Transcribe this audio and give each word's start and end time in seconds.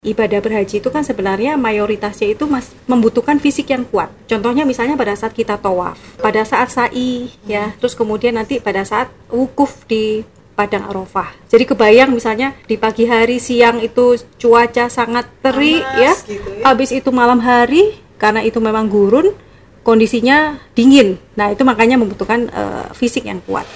ibadah 0.00 0.40
berhaji 0.40 0.80
itu 0.80 0.88
kan 0.88 1.04
sebenarnya 1.04 1.60
mayoritasnya 1.60 2.32
itu 2.32 2.48
mas 2.48 2.72
membutuhkan 2.88 3.36
fisik 3.36 3.68
yang 3.68 3.84
kuat. 3.84 4.08
Contohnya 4.24 4.64
misalnya 4.64 4.96
pada 4.96 5.12
saat 5.12 5.36
kita 5.36 5.60
tawaf, 5.60 6.00
pada 6.16 6.40
saat 6.40 6.72
sa'i 6.72 7.28
ya, 7.44 7.76
terus 7.76 7.92
kemudian 7.92 8.32
nanti 8.32 8.64
pada 8.64 8.80
saat 8.80 9.12
wukuf 9.28 9.84
di 9.84 10.24
padang 10.56 10.88
Arafah. 10.88 11.36
Jadi 11.52 11.68
kebayang 11.68 12.16
misalnya 12.16 12.56
di 12.64 12.80
pagi 12.80 13.04
hari 13.04 13.44
siang 13.44 13.84
itu 13.84 14.16
cuaca 14.40 14.88
sangat 14.88 15.28
terik 15.44 15.84
ya. 15.84 16.16
gitu 16.24 16.48
ya. 16.48 16.64
Habis 16.72 16.96
itu 16.96 17.12
malam 17.12 17.44
hari 17.44 18.00
karena 18.16 18.40
itu 18.40 18.56
memang 18.56 18.88
gurun 18.88 19.36
kondisinya 19.84 20.56
dingin. 20.72 21.20
Nah, 21.36 21.52
itu 21.52 21.60
makanya 21.60 22.00
membutuhkan 22.00 22.48
eh, 22.48 22.88
fisik 22.96 23.28
yang 23.28 23.44
kuat. 23.44 23.68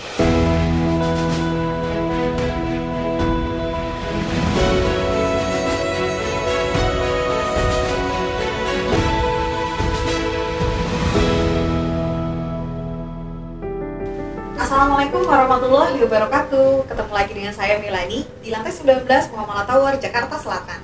Assalamualaikum 14.85 15.25
warahmatullahi 15.25 15.97
wabarakatuh. 15.97 16.85
Ketemu 16.93 17.13
lagi 17.17 17.33
dengan 17.33 17.57
saya 17.57 17.81
Milani 17.81 18.21
Di 18.45 18.53
lantai 18.53 18.69
19 18.69 19.09
Muhammad 19.33 19.65
Tower, 19.65 19.97
Jakarta 19.97 20.37
Selatan. 20.37 20.77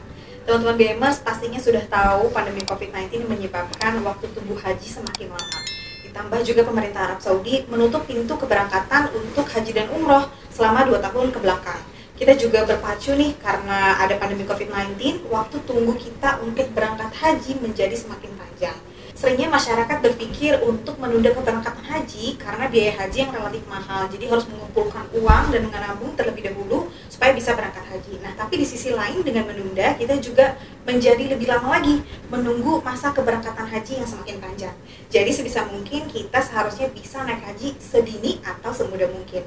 Teman-teman 0.49 0.73
BMers 0.81 1.21
pastinya 1.21 1.61
sudah 1.61 1.85
tahu 1.85 2.33
pandemi 2.33 2.65
COVID-19 2.65 3.29
menyebabkan 3.29 4.01
waktu 4.01 4.25
tunggu 4.33 4.57
haji 4.57 4.89
semakin 4.89 5.37
lama. 5.37 5.59
Ditambah 6.01 6.41
juga 6.49 6.65
pemerintah 6.65 7.13
Arab 7.13 7.21
Saudi 7.21 7.69
menutup 7.69 8.09
pintu 8.09 8.41
keberangkatan 8.41 9.13
untuk 9.13 9.45
haji 9.45 9.69
dan 9.69 9.93
umroh 9.93 10.33
selama 10.49 10.89
2 10.89 10.97
tahun 10.97 11.29
ke 11.37 11.39
belakang 11.45 11.81
kita 12.21 12.37
juga 12.37 12.69
berpacu 12.69 13.17
nih 13.17 13.33
karena 13.41 13.97
ada 13.97 14.13
pandemi 14.21 14.45
COVID-19, 14.45 15.25
waktu 15.33 15.57
tunggu 15.65 15.97
kita 15.97 16.37
untuk 16.45 16.69
berangkat 16.77 17.09
haji 17.17 17.57
menjadi 17.65 17.97
semakin 17.97 18.37
panjang. 18.37 18.77
Seringnya 19.21 19.53
masyarakat 19.53 20.01
berpikir 20.01 20.65
untuk 20.65 20.97
menunda 20.97 21.29
keberangkatan 21.29 21.85
haji 21.85 22.41
karena 22.41 22.65
biaya 22.73 23.05
haji 23.05 23.29
yang 23.29 23.33
relatif 23.37 23.61
mahal, 23.69 24.09
jadi 24.09 24.33
harus 24.33 24.49
mengumpulkan 24.49 25.05
uang 25.13 25.53
dan 25.53 25.69
menabung 25.69 26.17
terlebih 26.17 26.49
dahulu 26.49 26.89
supaya 27.13 27.37
bisa 27.37 27.53
berangkat 27.53 27.85
haji. 27.85 28.17
Nah, 28.25 28.33
tapi 28.33 28.57
di 28.57 28.65
sisi 28.65 28.97
lain 28.97 29.21
dengan 29.21 29.45
menunda, 29.45 29.93
kita 30.01 30.17
juga 30.25 30.57
menjadi 30.89 31.37
lebih 31.37 31.53
lama 31.53 31.69
lagi 31.69 32.01
menunggu 32.33 32.81
masa 32.81 33.13
keberangkatan 33.13 33.69
haji 33.69 34.01
yang 34.01 34.09
semakin 34.09 34.41
panjang. 34.41 34.77
Jadi 35.13 35.31
sebisa 35.37 35.69
mungkin 35.69 36.09
kita 36.09 36.41
seharusnya 36.41 36.89
bisa 36.89 37.21
naik 37.21 37.45
haji 37.45 37.77
sedini 37.77 38.41
atau 38.41 38.73
semudah 38.73 39.13
mungkin. 39.13 39.45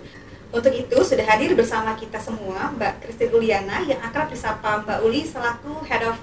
Untuk 0.54 0.70
itu 0.70 1.02
sudah 1.02 1.26
hadir 1.26 1.58
bersama 1.58 1.98
kita 1.98 2.22
semua 2.22 2.70
Mbak 2.78 3.02
Christine 3.02 3.34
Uliana 3.34 3.82
yang 3.90 3.98
akrab 4.06 4.30
disapa 4.30 4.86
Mbak 4.86 5.02
Uli 5.02 5.26
selaku 5.26 5.82
Head 5.90 6.06
of 6.06 6.22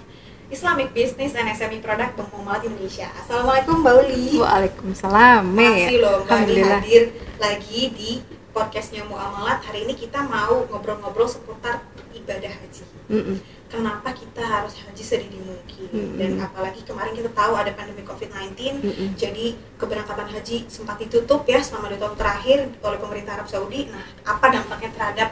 Islamic 0.50 0.90
Business 0.90 1.38
and 1.38 1.46
SME 1.54 1.78
Product 1.78 2.18
Bank 2.18 2.62
Indonesia. 2.66 3.06
Assalamualaikum 3.22 3.86
Mbak 3.86 3.94
Uli. 4.02 4.34
Waalaikumsalam. 4.42 5.46
Makasih 5.46 5.98
loh 6.02 6.26
Mbak 6.26 6.38
Uli 6.42 6.62
hadir 6.66 7.02
lagi 7.38 7.80
di 7.94 8.10
podcastnya 8.50 9.06
Muamalat. 9.06 9.62
Hari 9.62 9.86
ini 9.86 9.94
kita 9.94 10.26
mau 10.26 10.66
ngobrol-ngobrol 10.66 11.30
seputar 11.30 11.86
ibadah 12.10 12.50
haji. 12.50 12.82
Mm-mm. 13.06 13.38
Kenapa 13.70 14.10
kita 14.10 14.42
harus 14.42 14.74
haji 14.74 15.02
sedini 15.06 15.38
mungkin 15.38 15.86
Mm-mm. 15.94 16.18
dan 16.18 16.42
apalagi 16.42 16.82
kemarin 16.82 17.14
kita 17.14 17.30
tahu 17.30 17.54
ada 17.54 17.70
pandemi 17.70 18.02
COVID-19 18.02 18.82
Mm-mm. 18.82 19.08
jadi 19.14 19.54
keberangkatan 19.78 20.26
haji 20.34 20.66
sempat 20.66 20.98
ditutup 20.98 21.46
ya 21.46 21.62
selama 21.62 21.94
dua 21.94 22.02
tahun 22.02 22.18
terakhir 22.18 22.58
oleh 22.82 22.98
pemerintah 22.98 23.38
Arab 23.38 23.46
Saudi. 23.46 23.86
Nah, 23.86 24.02
apa 24.26 24.50
dampaknya 24.50 24.90
terhadap 24.98 25.28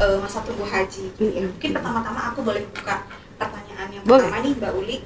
eh, 0.00 0.16
masa 0.16 0.40
tunggu 0.40 0.64
haji? 0.64 1.12
Gitu 1.12 1.28
ya. 1.28 1.44
Mungkin 1.44 1.70
pertama-tama 1.76 2.32
aku 2.32 2.40
boleh 2.40 2.64
buka 2.72 3.04
yang 3.92 4.02
Boleh. 4.02 4.26
pertama 4.26 4.40
nih 4.40 4.52
Mbak 4.56 4.72
Uli. 4.74 4.98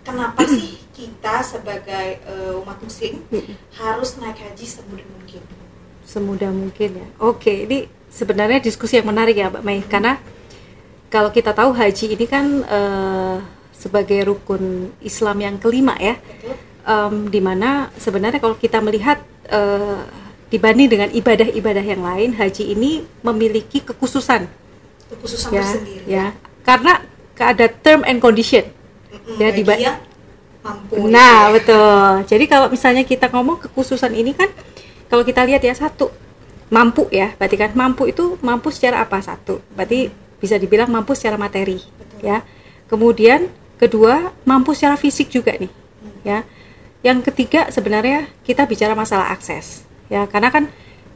Kenapa 0.00 0.40
sih 0.48 0.80
kita 0.94 1.44
sebagai 1.44 2.06
eh, 2.22 2.60
umat 2.62 2.78
Muslim 2.80 3.20
harus 3.76 4.16
naik 4.16 4.38
haji 4.40 4.64
semudah 4.64 5.04
mungkin? 5.04 5.42
semudah 6.08 6.48
mungkin 6.48 6.90
ya. 6.96 7.08
Oke, 7.20 7.68
ini 7.68 7.84
sebenarnya 8.08 8.64
diskusi 8.64 8.96
yang 8.96 9.04
menarik 9.04 9.36
ya, 9.36 9.52
Mbak 9.52 9.60
Mei, 9.60 9.84
karena 9.84 10.16
kalau 11.12 11.28
kita 11.28 11.52
tahu 11.52 11.76
haji 11.76 12.16
ini 12.16 12.24
kan 12.24 12.64
eh, 12.64 13.36
sebagai 13.76 14.24
rukun 14.24 14.88
Islam 15.04 15.36
yang 15.44 15.60
kelima 15.60 15.92
ya, 16.00 16.16
Betul? 16.16 16.56
em, 16.88 17.14
di 17.28 17.40
mana 17.44 17.92
sebenarnya 18.00 18.40
kalau 18.40 18.56
kita 18.56 18.80
melihat 18.80 19.20
eh, 19.52 20.00
dibanding 20.48 20.88
dengan 20.88 21.08
ibadah-ibadah 21.12 21.84
yang 21.84 22.00
lain, 22.00 22.32
haji 22.32 22.72
ini 22.72 23.04
memiliki 23.20 23.84
kekhususan 23.84 24.48
Kekhususan 25.12 25.50
ya, 25.52 25.60
tersendiri. 25.60 26.04
ya, 26.08 26.26
karena 26.64 27.04
ada 27.42 27.66
term 27.70 28.02
and 28.06 28.18
condition. 28.18 28.66
Mm-mm, 29.08 29.40
Ya, 29.40 29.48
yang 29.52 29.98
mampu. 30.60 31.08
Nah, 31.08 31.08
gitu 31.08 31.14
ya. 31.14 31.54
betul. 31.54 32.08
Jadi 32.28 32.44
kalau 32.50 32.66
misalnya 32.68 33.04
kita 33.06 33.26
ngomong 33.32 33.56
kekhususan 33.68 34.12
ini 34.12 34.34
kan 34.36 34.50
kalau 35.08 35.24
kita 35.24 35.44
lihat 35.48 35.64
ya 35.64 35.72
satu 35.72 36.12
mampu 36.68 37.08
ya, 37.08 37.32
berarti 37.40 37.56
kan 37.56 37.70
mampu 37.72 38.12
itu 38.12 38.36
mampu 38.44 38.68
secara 38.68 39.00
apa 39.00 39.20
satu? 39.24 39.64
Berarti 39.72 40.12
bisa 40.38 40.60
dibilang 40.60 40.92
mampu 40.92 41.16
secara 41.16 41.40
materi, 41.40 41.80
Betul. 41.80 42.20
ya. 42.28 42.38
Kemudian 42.88 43.48
kedua 43.80 44.32
mampu 44.44 44.76
secara 44.76 45.00
fisik 45.00 45.32
juga 45.32 45.56
nih, 45.56 45.72
ya. 46.24 46.44
Yang 47.00 47.32
ketiga 47.32 47.70
sebenarnya 47.72 48.28
kita 48.44 48.68
bicara 48.68 48.92
masalah 48.92 49.32
akses, 49.32 49.86
ya. 50.12 50.28
Karena 50.28 50.52
kan 50.52 50.68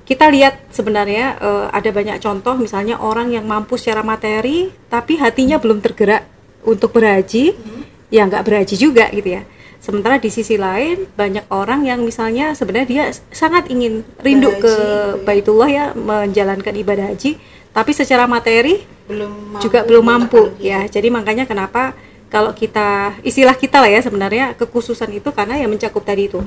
kita 0.02 0.28
lihat 0.28 0.70
sebenarnya 0.74 1.38
eh, 1.38 1.66
ada 1.70 1.90
banyak 1.94 2.18
contoh 2.18 2.54
misalnya 2.58 2.98
orang 2.98 3.30
yang 3.30 3.46
mampu 3.46 3.78
secara 3.78 4.02
materi 4.02 4.70
tapi 4.90 5.16
hatinya 5.18 5.56
belum 5.62 5.78
tergerak 5.78 6.26
untuk 6.66 6.94
berhaji 6.94 7.54
Hmm. 7.54 7.82
ya 8.12 8.22
nggak 8.28 8.44
berhaji 8.44 8.74
juga 8.78 9.08
gitu 9.10 9.40
ya. 9.40 9.42
Sementara 9.82 10.22
di 10.22 10.30
sisi 10.30 10.54
lain 10.54 11.10
banyak 11.18 11.50
orang 11.50 11.82
yang 11.82 12.06
misalnya 12.06 12.54
sebenarnya 12.54 12.86
dia 12.86 13.04
sangat 13.34 13.66
ingin 13.66 14.06
rindu 14.22 14.54
Berhaji, 14.54 14.62
ke 14.62 14.70
gitu 14.70 14.86
ya. 14.86 15.24
Baitullah 15.26 15.70
ya 15.70 15.84
menjalankan 15.98 16.74
ibadah 16.78 17.10
haji, 17.10 17.34
tapi 17.74 17.90
secara 17.90 18.30
materi 18.30 18.86
belum 19.10 19.58
juga 19.58 19.82
belum 19.82 20.04
mampu 20.06 20.54
ya. 20.62 20.86
Jadi 20.86 21.10
makanya 21.10 21.50
kenapa 21.50 21.98
kalau 22.30 22.54
kita 22.54 23.18
istilah 23.26 23.58
kita 23.58 23.82
lah 23.82 23.90
ya 23.90 24.00
sebenarnya 24.00 24.54
kekhususan 24.54 25.10
itu 25.18 25.28
karena 25.34 25.58
yang 25.58 25.68
mencakup 25.74 26.06
tadi 26.06 26.30
itu 26.30 26.38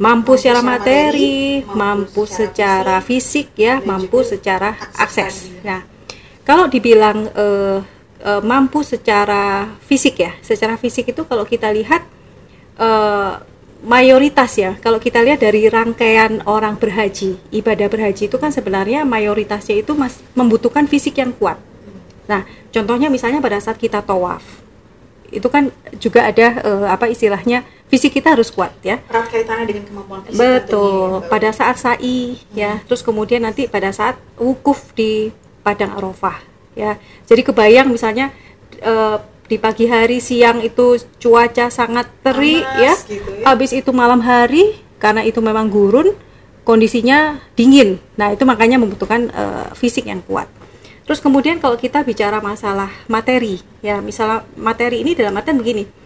mampu, 0.00 0.40
secara 0.40 0.64
materi, 0.64 1.60
mampu, 1.76 2.24
secara 2.24 3.04
fisik, 3.04 3.52
ya, 3.52 3.84
mampu 3.84 4.24
secara 4.24 4.72
akses. 4.96 5.52
Nah, 5.60 5.84
kalau 6.40 6.72
dibilang 6.72 7.28
eh, 7.28 7.78
eh, 8.24 8.40
mampu 8.40 8.80
secara 8.80 9.68
fisik 9.84 10.24
ya, 10.24 10.32
secara 10.40 10.80
fisik 10.80 11.12
itu 11.12 11.22
kalau 11.28 11.44
kita 11.44 11.68
lihat 11.68 12.00
eh, 12.80 13.32
mayoritas 13.84 14.56
ya, 14.56 14.80
kalau 14.80 14.96
kita 14.96 15.20
lihat 15.20 15.44
dari 15.44 15.68
rangkaian 15.68 16.40
orang 16.48 16.80
berhaji, 16.80 17.36
ibadah 17.52 17.92
berhaji 17.92 18.32
itu 18.32 18.36
kan 18.40 18.48
sebenarnya 18.48 19.04
mayoritasnya 19.04 19.84
itu 19.84 19.92
mas 19.92 20.16
membutuhkan 20.32 20.88
fisik 20.88 21.20
yang 21.20 21.36
kuat. 21.36 21.60
Nah, 22.24 22.48
contohnya 22.72 23.12
misalnya 23.12 23.44
pada 23.44 23.60
saat 23.60 23.76
kita 23.76 24.00
tawaf, 24.00 24.40
itu 25.30 25.48
kan 25.50 25.70
juga 26.02 26.26
ada 26.26 26.46
eh, 26.60 26.86
apa 26.90 27.06
istilahnya 27.06 27.62
fisik 27.90 28.18
kita 28.18 28.38
harus 28.38 28.50
kuat 28.54 28.70
ya. 28.82 29.02
erat 29.10 29.26
kaitannya 29.30 29.66
dengan 29.66 29.84
kemampuan 29.86 30.20
fisik 30.26 30.38
Betul. 30.38 30.58
tentunya 30.66 30.94
ya, 30.94 31.18
Mbak. 31.18 31.30
Pada 31.30 31.50
saat 31.50 31.76
sa'i 31.78 32.18
ya, 32.54 32.72
terus 32.86 33.02
kemudian 33.02 33.42
nanti 33.42 33.66
pada 33.66 33.90
saat 33.90 34.18
wukuf 34.38 34.94
di 34.94 35.34
padang 35.62 35.94
Arafah 35.98 36.38
ya. 36.78 36.98
Jadi 37.26 37.42
kebayang 37.42 37.90
misalnya 37.90 38.30
eh, 38.78 39.16
di 39.50 39.58
pagi 39.58 39.90
hari 39.90 40.22
siang 40.22 40.62
itu 40.62 40.94
cuaca 41.18 41.66
sangat 41.74 42.06
terik 42.22 42.62
ya. 42.78 42.94
gitu 43.06 43.30
ya. 43.42 43.44
Habis 43.50 43.74
itu 43.74 43.90
malam 43.90 44.22
hari 44.22 44.78
karena 45.02 45.26
itu 45.26 45.42
memang 45.42 45.66
gurun 45.66 46.14
kondisinya 46.62 47.42
dingin. 47.58 47.98
Nah, 48.14 48.30
itu 48.30 48.46
makanya 48.46 48.78
membutuhkan 48.78 49.26
eh, 49.26 49.66
fisik 49.74 50.06
yang 50.06 50.22
kuat. 50.22 50.46
Terus 51.08 51.20
kemudian 51.22 51.58
kalau 51.58 51.74
kita 51.74 52.04
bicara 52.06 52.38
masalah 52.38 52.90
materi 53.10 53.58
ya, 53.82 53.98
misalnya 53.98 54.46
materi 54.54 55.02
ini 55.02 55.16
dalam 55.16 55.34
artian 55.34 55.58
begini 55.58 56.00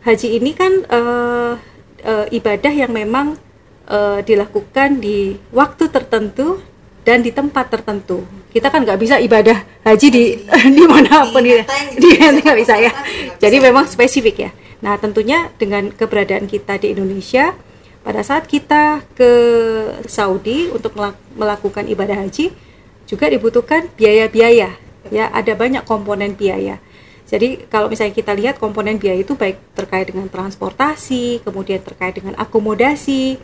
haji 0.00 0.40
ini 0.40 0.50
kan 0.56 0.72
eh, 0.84 1.52
eh, 2.04 2.26
ibadah 2.32 2.72
yang 2.72 2.92
memang 2.92 3.36
eh, 3.88 4.20
dilakukan 4.24 5.00
di 5.00 5.36
waktu 5.52 5.92
tertentu 5.92 6.60
dan 7.00 7.24
di 7.24 7.32
tempat 7.32 7.72
tertentu. 7.72 8.24
Kita 8.52 8.68
kan 8.68 8.84
nggak 8.84 9.00
bisa 9.00 9.16
ibadah 9.20 9.64
haji 9.84 10.08
di 10.12 10.24
di 10.76 10.84
mana 10.84 11.28
pun 11.28 11.44
di 11.44 11.56
ya. 11.56 11.64
Di 11.96 12.08
di 12.08 12.08
Menteng 12.20 12.44
nggak 12.44 12.60
bisa 12.60 12.74
ya. 12.76 12.92
Jadi 13.40 13.56
memang 13.60 13.88
spesifik 13.88 14.36
ya. 14.48 14.50
Nah 14.80 14.96
tentunya 14.96 15.52
dengan 15.56 15.92
keberadaan 15.92 16.48
kita 16.48 16.80
di 16.80 16.92
Indonesia 16.96 17.52
pada 18.00 18.24
saat 18.24 18.48
kita 18.48 19.04
ke 19.12 19.30
Saudi 20.08 20.72
untuk 20.72 20.96
melak- 20.96 21.20
melakukan 21.36 21.84
ibadah 21.84 22.16
haji 22.16 22.52
juga 23.06 23.30
dibutuhkan 23.30 23.88
biaya-biaya. 23.94 24.76
Ya 25.08 25.24
ada 25.32 25.52
banyak 25.56 25.84
komponen 25.88 26.36
biaya. 26.36 26.78
Jadi 27.30 27.70
kalau 27.70 27.86
misalnya 27.86 28.10
kita 28.10 28.34
lihat 28.34 28.58
komponen 28.58 28.98
biaya 28.98 29.22
itu 29.22 29.38
baik 29.38 29.78
terkait 29.78 30.10
dengan 30.10 30.26
transportasi 30.26 31.46
kemudian 31.46 31.78
terkait 31.78 32.18
dengan 32.18 32.34
akomodasi 32.34 33.38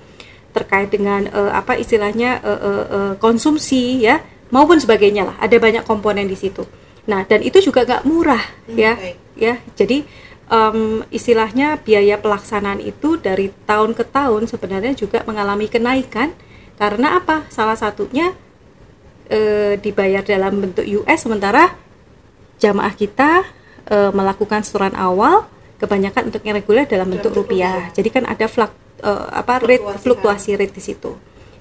terkait 0.50 0.90
dengan 0.90 1.28
eh, 1.30 1.52
apa 1.54 1.78
istilahnya 1.78 2.42
eh, 2.42 2.60
eh, 2.66 2.84
eh, 2.90 3.12
konsumsi 3.22 4.02
ya 4.02 4.18
maupun 4.50 4.82
sebagainya 4.82 5.28
lah. 5.30 5.36
Ada 5.38 5.62
banyak 5.62 5.84
komponen 5.86 6.26
di 6.26 6.34
situ. 6.34 6.66
Nah 7.06 7.22
dan 7.28 7.46
itu 7.46 7.62
juga 7.62 7.86
nggak 7.86 8.02
murah 8.08 8.42
Hmm, 8.66 8.74
ya. 8.74 8.92
ya. 9.38 9.54
Jadi 9.78 10.02
um, 10.50 11.06
istilahnya 11.14 11.78
biaya 11.78 12.18
pelaksanaan 12.18 12.82
itu 12.82 13.14
dari 13.18 13.54
tahun 13.66 13.94
ke 13.94 14.02
tahun 14.10 14.50
sebenarnya 14.50 14.98
juga 14.98 15.22
mengalami 15.28 15.70
kenaikan. 15.70 16.34
Karena 16.76 17.22
apa? 17.22 17.46
Salah 17.48 17.78
satunya 17.78 18.34
e, 19.26 19.74
dibayar 19.78 20.22
dalam 20.22 20.62
bentuk 20.62 20.86
US 21.02 21.26
sementara 21.26 21.74
jamaah 22.62 22.94
kita 22.94 23.44
e, 23.86 23.96
melakukan 24.14 24.62
setoran 24.64 24.94
awal 24.96 25.46
kebanyakan 25.76 26.32
untuk 26.32 26.40
yang 26.42 26.56
reguler 26.56 26.88
dalam 26.88 27.12
bentuk 27.12 27.36
rupiah. 27.36 27.92
Jadi 27.92 28.08
kan 28.08 28.24
ada 28.24 28.48
fluk, 28.48 28.72
e, 29.02 29.10
apa 29.10 29.60
rate 29.60 29.84
fluktuasi 30.00 30.56
rate 30.56 30.74
di 30.74 30.82
situ. 30.82 31.12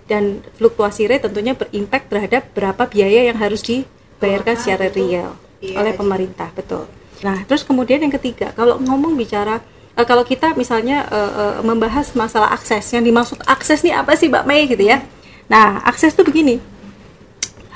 Dan 0.06 0.46
fluktuasi 0.56 1.10
rate 1.10 1.28
tentunya 1.28 1.58
berimpact 1.58 2.14
terhadap 2.14 2.44
berapa 2.54 2.86
biaya 2.86 3.28
yang 3.28 3.38
harus 3.42 3.66
dibayarkan 3.66 4.56
secara 4.56 4.88
real 4.94 5.34
iya, 5.60 5.82
oleh 5.82 5.94
pemerintah, 5.98 6.54
betul. 6.54 6.86
Nah, 7.26 7.42
terus 7.50 7.66
kemudian 7.66 7.98
yang 8.06 8.14
ketiga, 8.14 8.54
kalau 8.54 8.78
ngomong 8.78 9.18
bicara 9.18 9.64
uh, 9.98 10.06
kalau 10.06 10.22
kita 10.28 10.54
misalnya 10.54 11.08
uh, 11.10 11.32
uh, 11.34 11.56
membahas 11.66 12.12
masalah 12.14 12.52
akses, 12.54 12.86
yang 12.94 13.02
dimaksud 13.02 13.42
akses 13.50 13.82
ini 13.82 13.96
apa 13.96 14.14
sih 14.14 14.30
Mbak 14.30 14.46
Mei 14.46 14.70
gitu 14.70 14.84
ya? 14.86 15.02
Nah, 15.50 15.82
akses 15.86 16.14
itu 16.14 16.22
begini. 16.22 16.62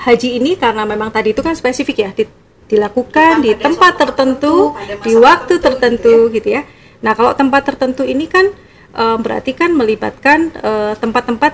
Haji 0.00 0.40
ini 0.40 0.56
karena 0.56 0.88
memang 0.88 1.12
tadi 1.12 1.36
itu 1.36 1.44
kan 1.44 1.52
spesifik 1.52 1.96
ya, 2.00 2.10
di, 2.16 2.24
dilakukan 2.66 3.44
di 3.44 3.52
tempat 3.52 4.00
tertentu, 4.00 4.72
di 5.04 5.12
waktu 5.16 5.60
tertentu 5.60 6.32
gitu 6.32 6.48
ya. 6.56 6.64
gitu 6.64 6.68
ya. 6.72 7.02
Nah, 7.04 7.12
kalau 7.12 7.32
tempat 7.36 7.68
tertentu 7.68 8.04
ini 8.08 8.24
kan 8.24 8.48
uh, 8.96 9.16
berarti 9.20 9.52
kan 9.52 9.72
melibatkan 9.76 10.52
tempat-tempat 11.00 11.52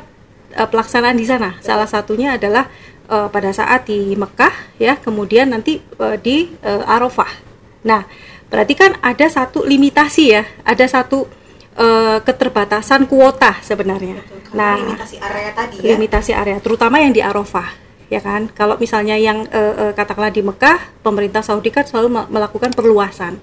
uh, 0.58 0.68
pelaksanaan 0.70 1.18
di 1.18 1.26
sana. 1.26 1.58
Salah 1.58 1.90
satunya 1.90 2.38
adalah 2.38 2.70
uh, 3.10 3.26
pada 3.30 3.50
saat 3.50 3.90
di 3.90 4.14
Mekah 4.14 4.78
ya, 4.78 4.98
kemudian 4.98 5.50
nanti 5.50 5.82
uh, 5.98 6.14
di 6.14 6.50
uh, 6.62 6.86
Arafah 6.86 7.46
Nah, 7.86 8.02
berarti 8.50 8.74
kan 8.74 8.98
ada 8.98 9.26
satu 9.30 9.62
limitasi 9.62 10.24
ya, 10.34 10.42
ada 10.66 10.84
satu 10.90 11.30
uh, 11.78 12.18
keterbatasan 12.20 13.06
kuota 13.06 13.62
sebenarnya. 13.62 14.18
Betul, 14.26 14.58
nah, 14.58 14.74
limitasi 14.74 15.16
area 15.22 15.50
tadi 15.54 15.76
ya. 15.78 15.94
Limitasi 15.94 16.32
area, 16.34 16.58
terutama 16.58 16.98
yang 16.98 17.14
di 17.14 17.22
Arafah, 17.22 17.70
ya 18.08 18.20
kan. 18.22 18.48
Kalau 18.52 18.78
misalnya 18.78 19.18
yang 19.18 19.46
uh, 19.50 19.90
uh, 19.90 19.92
katakanlah 19.92 20.32
di 20.32 20.42
Mekah, 20.42 21.02
pemerintah 21.02 21.42
Saudi 21.42 21.70
kan 21.70 21.86
selalu 21.86 22.30
melakukan 22.30 22.72
perluasan. 22.72 23.38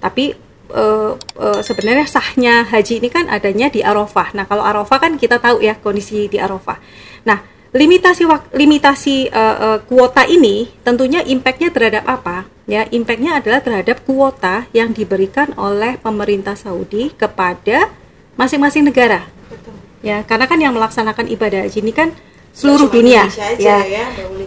Tapi 0.00 0.36
uh, 0.72 1.14
uh, 1.16 1.60
sebenarnya 1.62 2.06
sahnya 2.08 2.66
haji 2.66 2.98
ini 3.02 3.08
kan 3.12 3.30
adanya 3.30 3.70
di 3.70 3.84
Arafah. 3.84 4.34
Nah, 4.34 4.44
kalau 4.48 4.64
Arafah 4.64 4.98
kan 4.98 5.12
kita 5.20 5.38
tahu 5.38 5.62
ya 5.62 5.78
kondisi 5.78 6.26
di 6.26 6.40
Arafah. 6.40 6.80
Nah, 7.26 7.42
limitasi 7.76 8.24
limitasi 8.54 9.30
uh, 9.30 9.56
uh, 9.56 9.78
kuota 9.84 10.24
ini 10.26 10.70
tentunya 10.82 11.22
impactnya 11.22 11.70
terhadap 11.70 12.04
apa? 12.08 12.48
Ya, 12.66 12.82
impactnya 12.90 13.38
adalah 13.38 13.62
terhadap 13.62 14.02
kuota 14.02 14.66
yang 14.74 14.90
diberikan 14.90 15.54
oleh 15.54 16.02
pemerintah 16.02 16.58
Saudi 16.58 17.14
kepada 17.14 17.94
masing-masing 18.34 18.90
negara. 18.90 19.22
Betul. 19.46 19.78
Ya, 20.02 20.26
karena 20.26 20.50
kan 20.50 20.58
yang 20.58 20.74
melaksanakan 20.74 21.30
ibadah 21.30 21.62
haji 21.62 21.78
ini 21.78 21.94
kan 21.94 22.10
seluruh 22.56 22.88
dunia. 22.88 23.28
ya, 23.60 23.84
ya, 23.84 24.06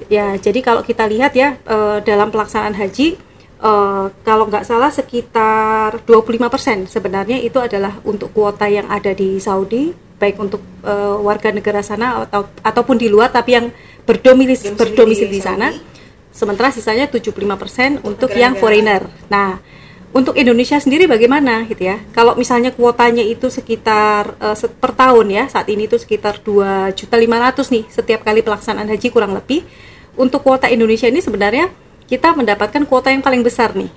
ya. 0.10 0.28
Jadi 0.42 0.60
kalau 0.66 0.82
kita 0.82 1.06
lihat 1.06 1.38
ya 1.38 1.62
uh, 1.70 2.02
dalam 2.02 2.34
pelaksanaan 2.34 2.74
haji 2.74 3.22
uh, 3.62 4.10
kalau 4.26 4.50
nggak 4.50 4.66
salah 4.66 4.90
sekitar 4.90 6.02
25% 6.10 6.90
sebenarnya 6.90 7.38
itu 7.38 7.62
adalah 7.62 8.02
untuk 8.02 8.34
kuota 8.34 8.66
yang 8.66 8.90
ada 8.90 9.14
di 9.14 9.38
Saudi 9.38 9.94
baik 10.20 10.36
untuk 10.36 10.60
uh, 10.84 11.22
warga 11.24 11.54
negara 11.54 11.80
sana 11.80 12.28
atau 12.28 12.52
ataupun 12.60 13.00
di 13.00 13.08
luar 13.08 13.32
tapi 13.32 13.56
yang 13.56 13.72
berdomisili 14.04 14.76
berdomisili 14.76 15.40
di 15.40 15.42
sana. 15.46 15.72
Sementara 16.30 16.70
sisanya 16.70 17.10
75% 17.10 17.26
untuk, 17.30 18.06
untuk 18.06 18.32
yang 18.38 18.54
foreigner. 18.56 19.10
Nah, 19.34 19.60
untuk 20.10 20.34
Indonesia 20.36 20.78
sendiri 20.82 21.06
bagaimana 21.06 21.66
gitu 21.70 21.86
ya? 21.86 22.02
Kalau 22.16 22.34
misalnya 22.34 22.74
kuotanya 22.74 23.22
itu 23.22 23.48
sekitar 23.48 24.36
uh, 24.42 24.58
per 24.80 24.92
tahun 24.98 25.28
ya, 25.30 25.44
saat 25.50 25.70
ini 25.70 25.86
itu 25.86 25.98
sekitar 26.02 26.42
2.500 26.42 26.98
nih 27.70 27.84
setiap 27.88 28.22
kali 28.26 28.42
pelaksanaan 28.42 28.90
haji 28.90 29.08
kurang 29.14 29.38
lebih. 29.38 29.66
Untuk 30.20 30.44
kuota 30.44 30.68
Indonesia 30.68 31.08
ini 31.08 31.22
sebenarnya 31.22 31.72
kita 32.10 32.34
mendapatkan 32.34 32.84
kuota 32.90 33.14
yang 33.14 33.22
paling 33.22 33.46
besar 33.46 33.78
nih. 33.78 33.92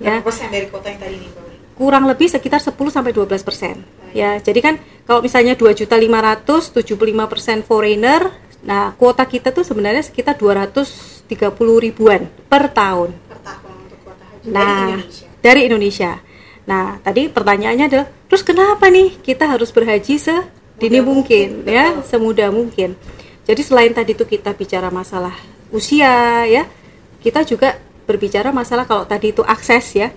ya. 0.00 0.24
persen 0.24 0.48
dari 0.48 0.64
kuota 0.70 0.88
yang 0.88 1.00
tadi 1.02 1.16
nih, 1.20 1.30
Kurang 1.76 2.04
lebih 2.08 2.28
sekitar 2.28 2.60
10 2.60 2.76
sampai 2.92 3.12
12 3.12 3.40
persen 3.44 4.00
ya 4.12 4.38
jadi 4.42 4.60
kan 4.60 4.74
kalau 5.06 5.22
misalnya 5.22 5.54
dua 5.54 5.74
juta 5.74 5.94
lima 5.94 6.18
ratus 6.22 6.74
tujuh 6.74 6.98
puluh 6.98 7.14
lima 7.14 7.30
persen 7.30 7.62
foreigner 7.62 8.30
nah 8.60 8.92
kuota 8.98 9.24
kita 9.24 9.54
tuh 9.54 9.64
sebenarnya 9.64 10.04
sekitar 10.04 10.36
dua 10.36 10.66
ratus 10.66 11.22
tiga 11.30 11.48
puluh 11.54 11.80
ribuan 11.80 12.28
per 12.50 12.68
tahun 12.70 13.14
per 13.30 13.38
tahun 13.40 13.72
untuk 13.86 13.98
kuota 14.04 14.24
haji 14.26 14.48
nah 14.50 14.66
dari 14.66 14.92
Indonesia. 14.98 15.29
Dari 15.40 15.66
Indonesia. 15.66 16.20
Nah 16.68 17.00
tadi 17.02 17.28
pertanyaannya 17.28 17.86
adalah 17.88 18.06
terus 18.28 18.46
kenapa 18.46 18.86
nih 18.88 19.18
kita 19.20 19.48
harus 19.48 19.74
berhaji 19.74 20.20
sedini 20.20 21.00
mungkin, 21.02 21.64
mungkin 21.64 21.68
ya 21.68 22.00
semudah 22.04 22.48
mungkin? 22.54 22.94
Jadi 23.44 23.60
selain 23.66 23.90
tadi 23.90 24.14
itu 24.14 24.22
kita 24.22 24.54
bicara 24.54 24.92
masalah 24.92 25.34
usia 25.74 26.46
ya 26.46 26.64
kita 27.20 27.44
juga 27.44 27.76
berbicara 28.08 28.50
masalah 28.50 28.88
kalau 28.88 29.04
tadi 29.04 29.30
itu 29.30 29.44
akses 29.44 29.94
ya. 29.94 30.08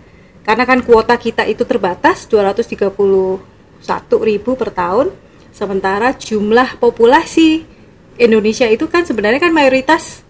Karena 0.44 0.68
kan 0.68 0.84
kuota 0.84 1.16
kita 1.16 1.48
itu 1.48 1.64
terbatas 1.64 2.28
230 2.28 2.76
ribu 4.24 4.52
per 4.60 4.70
tahun 4.76 5.08
sementara 5.56 6.12
jumlah 6.16 6.80
populasi 6.84 7.64
Indonesia 8.20 8.68
itu 8.68 8.90
kan 8.92 9.08
sebenarnya 9.08 9.40
kan 9.40 9.54
mayoritas 9.56 10.24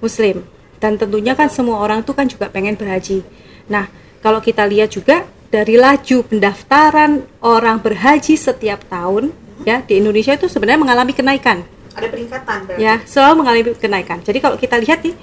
muslim. 0.00 0.44
Dan 0.80 0.96
tentunya 0.96 1.36
kan 1.36 1.52
semua 1.52 1.76
orang 1.84 2.00
tuh 2.00 2.16
kan 2.16 2.24
juga 2.24 2.48
pengen 2.48 2.72
berhaji. 2.72 3.20
Nah 3.68 3.84
kalau 4.20 4.40
kita 4.40 4.64
lihat 4.68 4.92
juga 4.92 5.26
dari 5.50 5.74
laju 5.74 6.22
pendaftaran 6.24 7.26
orang 7.42 7.82
berhaji 7.82 8.38
setiap 8.38 8.86
tahun 8.86 9.34
ya 9.66 9.82
di 9.82 9.98
Indonesia 10.00 10.36
itu 10.38 10.46
sebenarnya 10.46 10.80
mengalami 10.80 11.12
kenaikan 11.12 11.66
ada 11.92 12.06
peningkatan 12.06 12.58
berarti. 12.70 12.80
ya 12.80 12.94
selalu 13.04 13.34
mengalami 13.44 13.62
kenaikan 13.76 14.18
jadi 14.22 14.38
kalau 14.38 14.56
kita 14.56 14.78
lihat 14.78 15.02
nih 15.02 15.14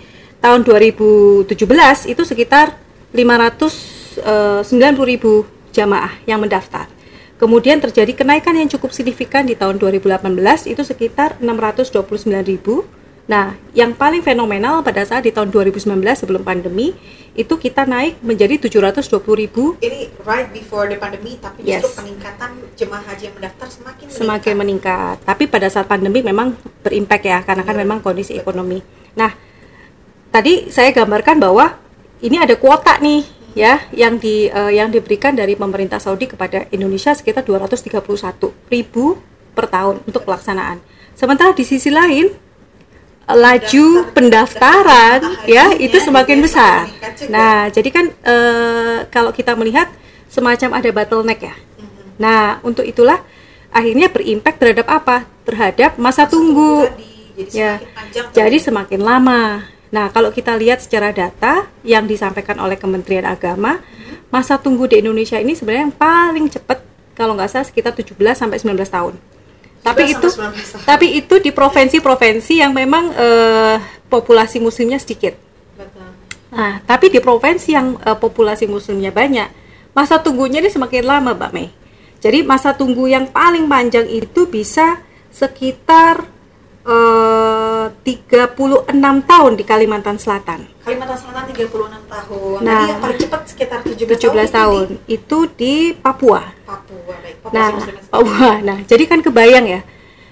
tahun 0.43 0.61
2017 0.67 1.47
itu 2.11 2.21
sekitar 2.21 2.75
590 3.15 4.21
eh, 4.21 4.93
ribu 5.07 5.47
jamaah 5.71 6.13
yang 6.27 6.43
mendaftar 6.43 6.97
Kemudian 7.37 7.77
terjadi 7.77 8.17
kenaikan 8.17 8.57
yang 8.57 8.65
cukup 8.65 8.89
signifikan 8.89 9.45
di 9.45 9.53
tahun 9.53 9.77
2018 9.77 10.73
itu 10.73 10.81
sekitar 10.81 11.37
629 11.37 12.33
ribu. 12.41 12.81
Nah, 13.27 13.59
yang 13.75 13.91
paling 13.91 14.23
fenomenal 14.23 14.79
pada 14.87 15.03
saat 15.03 15.27
di 15.27 15.35
tahun 15.35 15.51
2019 15.51 15.99
sebelum 16.15 16.47
pandemi 16.47 16.95
itu 17.35 17.53
kita 17.59 17.83
naik 17.83 18.23
menjadi 18.23 18.55
720 18.55 19.19
ribu. 19.35 19.75
Ini 19.83 20.09
right 20.23 20.49
before 20.49 20.87
the 20.87 20.95
pandemi, 20.95 21.35
tapi 21.37 21.67
yes. 21.67 21.83
justru 21.83 22.07
peningkatan 22.07 22.55
jemaah 22.79 23.03
haji 23.03 23.23
yang 23.29 23.35
mendaftar 23.35 23.67
semakin 23.67 24.03
meningkat. 24.07 24.17
Semakin 24.23 24.53
meningkat. 24.55 25.15
Tapi 25.27 25.43
pada 25.51 25.67
saat 25.67 25.85
pandemi 25.91 26.23
memang 26.23 26.55
berimpact 26.81 27.23
ya, 27.27 27.43
karena 27.43 27.67
kan 27.67 27.75
iya, 27.75 27.83
memang 27.83 27.99
kondisi 27.99 28.39
ekonomi. 28.39 28.79
Nah, 29.19 29.35
tadi 30.31 30.71
saya 30.71 30.95
gambarkan 30.95 31.37
bahwa 31.37 31.77
ini 32.23 32.39
ada 32.39 32.55
kuota 32.55 32.97
nih 33.03 33.27
ya 33.53 33.85
yang 33.91 34.17
di 34.17 34.49
uh, 34.49 34.71
yang 34.71 34.89
diberikan 34.89 35.35
dari 35.35 35.53
pemerintah 35.59 35.99
Saudi 35.99 36.31
kepada 36.31 36.65
Indonesia 36.71 37.11
sekitar 37.11 37.43
231 37.43 38.01
ribu 38.71 39.19
per 39.51 39.67
tahun 39.67 39.99
untuk 40.07 40.25
pelaksanaan. 40.25 40.79
Sementara 41.13 41.53
di 41.53 41.65
sisi 41.65 41.89
lain 41.93 42.46
laju 43.27 44.07
pendaftaran 44.15 45.19
ya 45.43 45.75
itu 45.75 45.99
semakin 45.99 46.39
besar. 46.39 46.87
Nah, 47.27 47.67
jadi 47.67 47.89
kan 47.91 48.05
uh, 48.23 49.03
kalau 49.11 49.35
kita 49.35 49.51
melihat 49.59 49.91
semacam 50.31 50.79
ada 50.79 50.89
bottleneck 50.95 51.41
ya. 51.43 51.55
Nah, 52.15 52.63
untuk 52.63 52.87
itulah 52.87 53.19
akhirnya 53.67 54.07
berimpact 54.07 54.57
terhadap 54.63 54.87
apa? 54.87 55.27
Terhadap 55.43 55.99
masa 55.99 56.23
tunggu. 56.23 56.87
ya. 57.51 57.83
Jadi 58.31 58.57
semakin 58.63 59.03
lama. 59.03 59.67
Nah, 59.91 60.11
kalau 60.11 60.31
kita 60.31 60.55
lihat 60.55 60.83
secara 60.83 61.11
data 61.11 61.67
yang 61.83 62.07
disampaikan 62.07 62.59
oleh 62.59 62.75
Kementerian 62.75 63.23
Agama, 63.23 63.79
masa 64.27 64.59
tunggu 64.59 64.87
di 64.87 64.99
Indonesia 64.99 65.39
ini 65.39 65.55
sebenarnya 65.55 65.91
yang 65.91 65.95
paling 65.95 66.47
cepat 66.51 66.83
kalau 67.15 67.35
nggak 67.35 67.49
salah 67.49 67.67
sekitar 67.67 67.95
17 67.95 68.15
sampai 68.35 68.59
19 68.59 68.87
tahun. 68.87 69.15
Tapi 69.83 70.03
itu 70.11 70.27
tapi 70.83 71.07
itu 71.15 71.35
di 71.39 71.51
provinsi-provinsi 71.55 72.59
yang 72.59 72.75
memang 72.75 73.13
uh, 73.15 73.75
populasi 74.11 74.59
muslimnya 74.59 74.99
sedikit. 74.99 75.35
Nah, 76.47 76.79
tapi 76.83 77.11
di 77.11 77.19
provinsi 77.19 77.69
yang 77.75 77.99
uh, 78.01 78.15
populasi 78.15 78.65
muslimnya 78.71 79.11
banyak, 79.11 79.47
masa 79.91 80.19
tunggunya 80.19 80.63
ini 80.63 80.71
semakin 80.71 81.03
lama, 81.03 81.31
Mbak 81.35 81.51
Mei. 81.51 81.69
Jadi 82.17 82.41
masa 82.41 82.73
tunggu 82.73 83.05
yang 83.05 83.29
paling 83.29 83.69
panjang 83.69 84.09
itu 84.09 84.49
bisa 84.49 84.99
sekitar 85.29 86.25
Eh, 86.87 86.93
uh, 86.95 87.91
36 87.99 89.27
tahun 89.27 89.51
di 89.59 89.63
Kalimantan 89.67 90.15
Selatan. 90.15 90.63
Kalimantan 90.87 91.19
Selatan 91.19 91.43
36 91.51 91.99
tahun. 92.07 92.57
Nah, 92.63 92.79
Tadi 92.79 92.91
yang 92.95 93.01
paling 93.03 93.19
cepat 93.19 93.41
sekitar 93.43 93.79
17, 93.83 94.07
17 94.07 94.23
tahun, 94.23 94.47
tahun. 94.55 94.85
Di... 95.03 95.19
Itu 95.19 95.51
di 95.51 95.91
Papua. 95.91 96.47
Papua, 96.63 97.13
baik. 97.19 97.43
Papua 97.43 97.51
nah, 97.51 97.69
Papua. 98.07 98.51
Nah, 98.63 98.77
jadi 98.87 99.03
kan 99.03 99.19
kebayang 99.19 99.67
ya. 99.67 99.81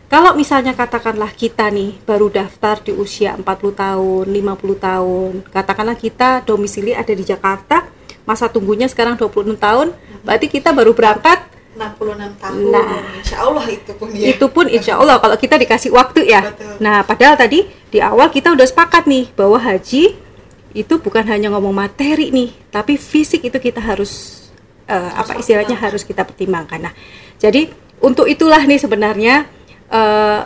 Kalau 0.07 0.31
misalnya 0.31 0.71
katakanlah 0.71 1.35
kita 1.35 1.67
nih 1.67 1.99
baru 2.07 2.31
daftar 2.31 2.79
di 2.79 2.95
usia 2.95 3.35
40 3.35 3.43
tahun, 3.75 4.25
50 4.31 4.79
tahun, 4.79 5.31
katakanlah 5.51 5.97
kita 5.99 6.45
domisili 6.47 6.95
ada 6.95 7.11
di 7.11 7.25
Jakarta, 7.27 7.83
masa 8.23 8.47
tunggunya 8.47 8.87
sekarang 8.87 9.19
26 9.19 9.59
tahun, 9.59 9.91
berarti 10.23 10.47
kita 10.47 10.71
baru 10.71 10.95
berangkat 10.95 11.54
66 11.75 12.41
tahun. 12.41 12.71
Nah. 12.71 13.03
Insya 13.19 13.37
Allah 13.43 13.65
itu 13.67 13.91
pun 13.93 14.07
ya. 14.15 14.27
itu 14.31 14.45
pun 14.49 14.65
insya 14.71 14.93
Allah 14.97 15.19
kalau 15.19 15.35
kita 15.35 15.59
dikasih 15.59 15.91
waktu 15.91 16.25
ya. 16.25 16.41
Betul. 16.49 16.79
Nah, 16.79 17.03
padahal 17.03 17.35
tadi 17.35 17.67
di 17.67 17.99
awal 17.99 18.31
kita 18.31 18.55
udah 18.55 18.65
sepakat 18.65 19.05
nih 19.05 19.31
bahwa 19.35 19.59
haji 19.59 20.15
itu 20.75 20.93
bukan 20.99 21.23
hanya 21.27 21.51
ngomong 21.55 21.71
materi 21.71 22.31
nih, 22.31 22.51
tapi 22.71 22.99
fisik 22.99 23.47
itu 23.47 23.57
kita 23.59 23.79
harus 23.79 24.45
eh, 24.87 25.11
apa 25.15 25.39
istilahnya 25.39 25.75
harus 25.79 26.03
kita 26.03 26.23
pertimbangkan. 26.27 26.91
Nah, 26.91 26.93
jadi 27.39 27.71
untuk 28.03 28.27
itulah 28.27 28.59
nih 28.63 28.79
sebenarnya 28.79 29.47
eh, 29.91 30.41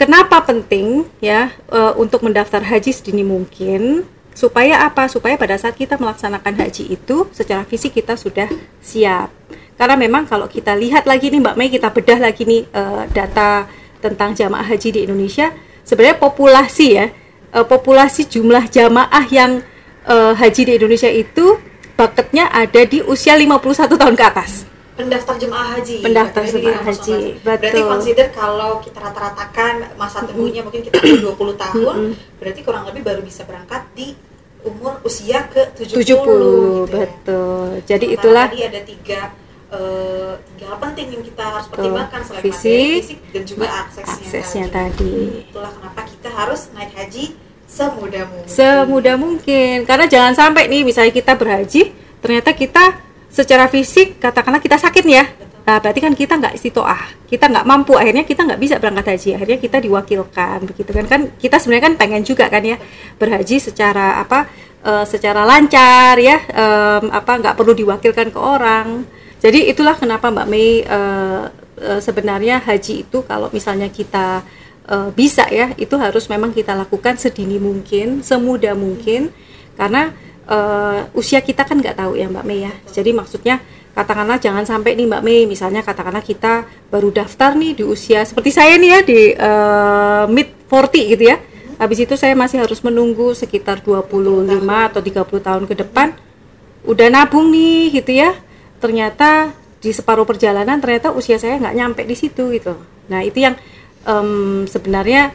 kenapa 0.00 0.44
penting 0.44 1.08
ya 1.20 1.52
eh, 1.68 1.92
untuk 1.96 2.24
mendaftar 2.24 2.64
haji 2.64 2.92
sedini 2.92 3.24
mungkin 3.24 4.04
supaya 4.40 4.88
apa? 4.88 5.04
Supaya 5.04 5.36
pada 5.36 5.60
saat 5.60 5.76
kita 5.76 6.00
melaksanakan 6.00 6.64
haji 6.64 6.96
itu 6.96 7.28
secara 7.36 7.68
fisik 7.68 8.00
kita 8.00 8.16
sudah 8.16 8.48
siap. 8.80 9.28
Karena 9.76 10.00
memang 10.00 10.24
kalau 10.24 10.48
kita 10.48 10.72
lihat 10.72 11.04
lagi 11.04 11.28
nih 11.28 11.44
Mbak 11.44 11.56
Mei 11.60 11.68
kita 11.68 11.92
bedah 11.92 12.16
lagi 12.16 12.48
nih 12.48 12.64
eh, 12.64 13.04
data 13.12 13.68
tentang 14.00 14.32
jamaah 14.32 14.64
haji 14.64 14.88
di 14.96 15.00
Indonesia, 15.04 15.52
sebenarnya 15.84 16.16
populasi 16.16 16.86
ya 16.96 17.06
eh, 17.52 17.66
populasi 17.68 18.32
jumlah 18.32 18.64
jamaah 18.72 19.24
yang 19.28 19.60
eh, 20.08 20.32
haji 20.32 20.62
di 20.64 20.72
Indonesia 20.80 21.12
itu 21.12 21.60
bucketnya 22.00 22.48
ada 22.48 22.80
di 22.88 23.04
usia 23.04 23.36
51 23.36 23.92
tahun 24.00 24.16
ke 24.16 24.24
atas. 24.24 24.52
pendaftar 25.00 25.32
jemaah 25.40 25.80
haji. 25.80 26.04
Pendaftar 26.04 26.44
jemaah 26.44 26.84
haji, 26.84 27.40
betul. 27.40 27.40
Berarti 27.40 27.80
consider 27.88 28.26
kalau 28.36 28.84
kita 28.84 29.00
rata-ratakan 29.00 29.96
masa 29.96 30.28
tunggunya 30.28 30.60
mungkin 30.60 30.84
kita 30.84 31.00
umur 31.00 31.56
20 31.56 31.56
tahun, 31.56 31.96
berarti 32.36 32.60
kurang 32.60 32.84
lebih 32.84 33.00
baru 33.00 33.24
bisa 33.24 33.48
berangkat 33.48 33.80
di 33.96 34.12
umur 34.66 35.00
usia 35.02 35.48
ke 35.48 35.62
70. 35.76 36.00
70 36.00 36.04
gitu 36.04 36.16
ya. 36.20 36.84
betul. 36.92 37.66
Jadi 37.88 38.06
Sementara 38.06 38.20
itulah 38.20 38.46
tadi 38.52 38.60
ada 38.66 38.80
tiga 38.84 39.20
eh, 39.70 40.32
tiga 40.52 40.64
hal 40.68 40.78
penting 40.82 41.06
yang 41.14 41.22
kita 41.24 41.42
harus 41.46 41.66
Betul. 41.66 41.74
pertimbangkan 41.78 42.20
selain 42.26 42.42
Fisik, 42.44 42.98
fisik 43.06 43.18
dan 43.32 43.42
juga 43.46 43.66
aksesnya, 43.70 44.14
aksesnya 44.18 44.66
tadi. 44.68 44.98
tadi. 44.98 45.14
Itulah 45.48 45.72
kenapa 45.72 46.00
kita 46.04 46.28
harus 46.28 46.60
naik 46.74 46.92
haji 46.92 47.24
semudah 47.70 48.24
mungkin. 48.26 48.50
semudah 48.50 49.16
mungkin. 49.16 49.76
Karena 49.86 50.06
jangan 50.10 50.32
sampai 50.34 50.66
nih 50.66 50.82
misalnya 50.82 51.12
kita 51.14 51.32
berhaji, 51.38 51.82
ternyata 52.18 52.50
kita 52.50 52.84
secara 53.30 53.70
fisik 53.70 54.18
katakanlah 54.18 54.58
kita 54.58 54.74
sakit 54.76 55.04
ya. 55.06 55.24
Nah, 55.70 55.78
berarti 55.78 56.02
kan 56.02 56.18
kita 56.18 56.34
nggak 56.34 56.58
istitoah, 56.58 57.30
kita 57.30 57.46
nggak 57.46 57.62
mampu, 57.62 57.94
akhirnya 57.94 58.26
kita 58.26 58.42
nggak 58.42 58.58
bisa 58.58 58.82
berangkat 58.82 59.14
haji, 59.14 59.38
akhirnya 59.38 59.58
kita 59.62 59.78
diwakilkan, 59.78 60.66
begitu 60.66 60.90
kan? 60.90 61.06
Kan 61.06 61.20
kita 61.38 61.62
sebenarnya 61.62 61.84
kan 61.86 61.94
pengen 61.94 62.26
juga 62.26 62.50
kan 62.50 62.58
ya 62.66 62.74
berhaji 63.22 63.62
secara 63.62 64.18
apa, 64.18 64.50
eh, 64.82 65.06
secara 65.06 65.46
lancar 65.46 66.18
ya, 66.18 66.42
em, 66.50 67.06
apa 67.14 67.32
nggak 67.38 67.54
perlu 67.54 67.70
diwakilkan 67.78 68.34
ke 68.34 68.40
orang. 68.42 69.06
Jadi 69.38 69.70
itulah 69.70 69.94
kenapa 69.94 70.26
Mbak 70.34 70.46
Mei 70.50 70.82
eh, 70.82 71.46
sebenarnya 72.02 72.66
haji 72.66 73.06
itu 73.06 73.22
kalau 73.22 73.46
misalnya 73.54 73.86
kita 73.94 74.42
eh, 74.90 75.10
bisa 75.14 75.46
ya, 75.54 75.70
itu 75.78 75.94
harus 75.94 76.26
memang 76.26 76.50
kita 76.50 76.74
lakukan 76.74 77.14
sedini 77.14 77.62
mungkin, 77.62 78.26
semudah 78.26 78.74
mungkin, 78.74 79.30
karena 79.78 80.10
eh, 80.50 81.06
usia 81.14 81.38
kita 81.38 81.62
kan 81.62 81.78
nggak 81.78 81.94
tahu 81.94 82.18
ya 82.18 82.26
Mbak 82.26 82.42
Mei 82.42 82.66
ya. 82.66 82.74
Jadi 82.90 83.14
maksudnya 83.14 83.62
katakanlah 83.92 84.38
jangan 84.38 84.64
sampai 84.64 84.94
nih 84.94 85.06
Mbak 85.10 85.22
Mei, 85.22 85.44
misalnya 85.44 85.82
katakanlah 85.82 86.22
kita 86.22 86.66
baru 86.88 87.10
daftar 87.10 87.54
nih 87.58 87.82
di 87.82 87.84
usia 87.84 88.22
seperti 88.22 88.50
saya 88.54 88.78
nih 88.78 88.90
ya 88.90 89.00
di 89.02 89.20
eh, 89.34 90.24
mid 90.30 90.48
40 90.70 91.12
gitu 91.16 91.24
ya. 91.26 91.36
Habis 91.80 92.04
itu 92.04 92.14
saya 92.14 92.36
masih 92.36 92.60
harus 92.60 92.84
menunggu 92.84 93.32
sekitar 93.32 93.80
25 93.80 94.46
atau 94.60 95.00
30 95.00 95.46
tahun 95.46 95.64
ke 95.64 95.74
depan. 95.80 96.12
Udah 96.84 97.08
nabung 97.08 97.48
nih 97.48 98.00
gitu 98.00 98.12
ya. 98.14 98.36
Ternyata 98.78 99.56
di 99.80 99.90
separuh 99.90 100.28
perjalanan 100.28 100.76
ternyata 100.76 101.08
usia 101.16 101.40
saya 101.40 101.56
nggak 101.56 101.76
nyampe 101.76 102.02
di 102.04 102.16
situ 102.16 102.52
gitu. 102.52 102.76
Nah 103.08 103.24
itu 103.24 103.40
yang 103.40 103.56
em, 104.04 104.68
sebenarnya 104.68 105.32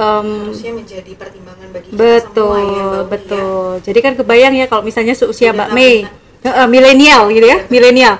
harusnya 0.00 0.72
menjadi 0.72 1.12
pertimbangan 1.12 1.68
bagi 1.74 1.88
kita 1.92 1.98
betul 2.00 2.56
semua 2.56 2.64
ya, 2.64 2.84
Mbak 2.84 2.96
ya. 2.96 3.08
betul 3.12 3.68
jadi 3.84 3.98
kan 4.00 4.12
kebayang 4.16 4.54
ya 4.56 4.66
kalau 4.70 4.82
misalnya 4.86 5.12
seusia 5.12 5.52
Mbak 5.52 5.70
Mei 5.76 6.08
eh, 6.42 6.68
milenial 6.68 7.28
gitu 7.28 7.46
ya 7.46 7.58
milenial. 7.68 8.16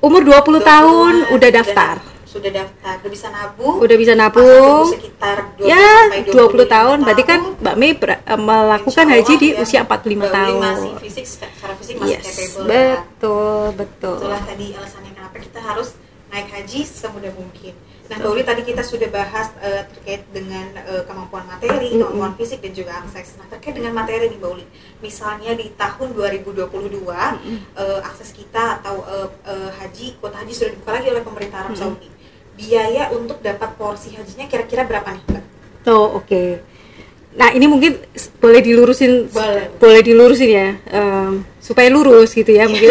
Umur 0.00 0.24
20 0.24 0.64
tahun 0.64 1.12
20-an, 1.28 1.34
udah 1.36 1.50
daftar. 1.52 1.96
sudah 2.24 2.46
daftar 2.48 2.94
udah 3.02 3.10
bisa 3.10 3.26
nabung. 3.28 3.74
Udah 3.82 3.96
bisa 3.98 4.12
nabung. 4.14 4.86
sekitar 4.88 5.36
20 5.58 5.66
ya 5.66 5.82
sampai 6.08 6.22
20 6.30 6.64
tahun. 6.64 6.96
Berarti 7.02 7.24
kan 7.26 7.40
Mbak 7.58 7.74
Mei 7.76 7.92
ber- 7.92 8.22
eh, 8.22 8.38
melakukan 8.38 9.04
Insya 9.04 9.14
haji 9.18 9.32
Allah 9.34 9.42
di 9.42 9.48
ya, 9.50 9.60
usia 9.60 9.80
45 9.82 9.90
Mbak 9.90 10.06
Uli 10.24 10.30
tahun. 10.32 10.60
masih 10.62 10.92
fisik 11.02 11.24
secara 11.26 11.72
fisik 11.76 11.94
masih 11.98 12.12
yes 12.16 12.22
capable 12.24 12.70
ya. 12.70 12.96
betul 13.02 13.64
betul. 13.76 14.16
Itulah 14.24 14.42
tadi 14.46 14.66
alasannya 14.72 15.10
kenapa 15.12 15.36
kita 15.36 15.58
harus 15.60 15.88
naik 16.30 16.48
haji 16.48 16.80
semudah 16.82 17.32
mungkin 17.34 17.74
nah 18.06 18.18
Mbak 18.18 18.30
Uli 18.30 18.42
tadi 18.42 18.62
kita 18.64 18.82
sudah 18.82 19.06
bahas 19.06 19.54
eh, 19.62 19.86
terkait 19.86 20.22
dengan 20.30 20.66
eh, 20.82 21.02
kemampuan 21.06 21.46
materi 21.46 21.94
Mm-mm. 21.94 22.10
kemampuan 22.10 22.34
fisik 22.34 22.58
dan 22.58 22.74
juga 22.74 22.98
akses 22.98 23.38
nah 23.38 23.46
terkait 23.46 23.70
dengan 23.70 23.94
materi 23.94 24.26
nih 24.26 24.38
Mbak 24.38 24.50
Uli 24.50 24.66
misalnya 24.98 25.54
di 25.54 25.70
tahun 25.74 26.08
2022 26.14 26.66
eh, 27.06 28.00
akses 28.02 28.34
kita 28.34 28.82
atau 28.82 29.02
eh, 29.06 29.28
eh, 29.46 29.70
haji 29.78 30.06
kuota 30.18 30.42
haji 30.42 30.50
sudah 30.50 30.70
dibuka 30.74 30.90
lagi 30.90 31.06
oleh 31.08 31.22
pemerintah 31.22 31.58
Arab 31.62 31.74
Mm-mm. 31.74 31.94
Saudi 31.98 32.08
biaya 32.58 33.08
untuk 33.10 33.38
dapat 33.40 33.72
porsi 33.74 34.12
hajinya 34.12 34.44
kira-kira 34.44 34.84
berapa 34.84 35.06
nih 35.10 35.22
Mbak? 35.24 35.44
Oh 35.88 36.18
oke. 36.18 36.60
Nah 37.30 37.54
ini 37.54 37.64
mungkin 37.64 37.94
boleh 38.36 38.60
dilurusin, 38.60 39.30
Boleh. 39.30 39.70
boleh 39.80 40.02
dilurusin 40.02 40.50
ya, 40.50 40.68
em, 40.90 41.40
supaya 41.56 41.88
lurus 41.88 42.34
gitu 42.34 42.52
ya 42.52 42.66
mungkin. 42.68 42.90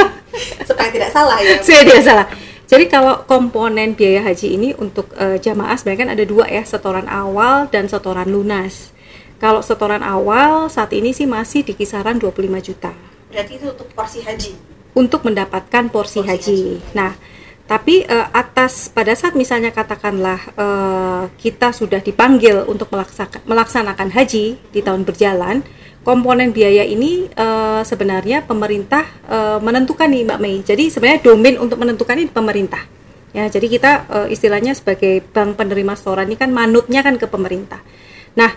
supaya 0.68 0.88
tidak 0.88 1.10
salah 1.10 1.36
ya 1.42 1.58
Saya 1.66 1.82
tidak 1.84 2.00
salah. 2.00 2.26
Jadi 2.64 2.88
kalau 2.88 3.28
komponen 3.28 3.92
biaya 3.92 4.24
haji 4.24 4.56
ini 4.56 4.68
untuk 4.76 5.12
eh, 5.20 5.36
jamaah 5.36 5.76
sebenarnya 5.76 6.00
kan 6.00 6.10
ada 6.16 6.24
dua 6.24 6.44
ya, 6.48 6.64
setoran 6.64 7.06
awal 7.06 7.68
dan 7.68 7.86
setoran 7.86 8.28
lunas. 8.30 8.90
Kalau 9.36 9.60
setoran 9.60 10.00
awal 10.00 10.72
saat 10.72 10.94
ini 10.96 11.12
sih 11.12 11.28
masih 11.28 11.66
di 11.66 11.76
kisaran 11.76 12.16
25 12.16 12.64
juta 12.64 12.94
berarti 13.34 13.52
itu 13.58 13.66
untuk 13.66 13.88
porsi 13.90 14.22
haji 14.22 14.52
untuk 14.94 15.26
mendapatkan 15.26 15.90
porsi, 15.90 16.22
Porsi 16.22 16.30
haji. 16.30 16.58
haji. 16.78 16.94
Nah, 16.94 17.10
tapi 17.66 18.06
eh, 18.06 18.28
atas 18.30 18.86
pada 18.86 19.10
saat 19.18 19.34
misalnya 19.34 19.74
katakanlah 19.74 20.38
eh, 20.54 21.24
kita 21.34 21.74
sudah 21.74 21.98
dipanggil 21.98 22.62
untuk 22.70 22.86
melaksanakan, 22.94 23.42
melaksanakan 23.42 24.08
haji 24.14 24.54
di 24.54 24.80
tahun 24.86 25.02
berjalan, 25.02 25.66
komponen 26.04 26.52
biaya 26.52 26.84
ini 26.84 27.32
eh, 27.32 27.82
sebenarnya 27.82 28.44
pemerintah 28.44 29.08
eh, 29.26 29.58
menentukan 29.58 30.06
nih 30.12 30.22
Mbak 30.28 30.38
Mei. 30.38 30.56
Jadi 30.60 30.92
sebenarnya 30.92 31.24
domain 31.24 31.56
untuk 31.58 31.80
menentukan 31.80 32.20
ini 32.20 32.28
pemerintah. 32.28 32.84
Ya, 33.34 33.50
jadi 33.50 33.66
kita 33.66 33.90
eh, 34.06 34.28
istilahnya 34.36 34.76
sebagai 34.76 35.24
bank 35.32 35.58
penerima 35.58 35.96
setoran 35.96 36.28
ini 36.28 36.36
kan 36.38 36.52
manutnya 36.52 37.02
kan 37.02 37.18
ke 37.18 37.26
pemerintah. 37.26 37.82
Nah, 38.38 38.52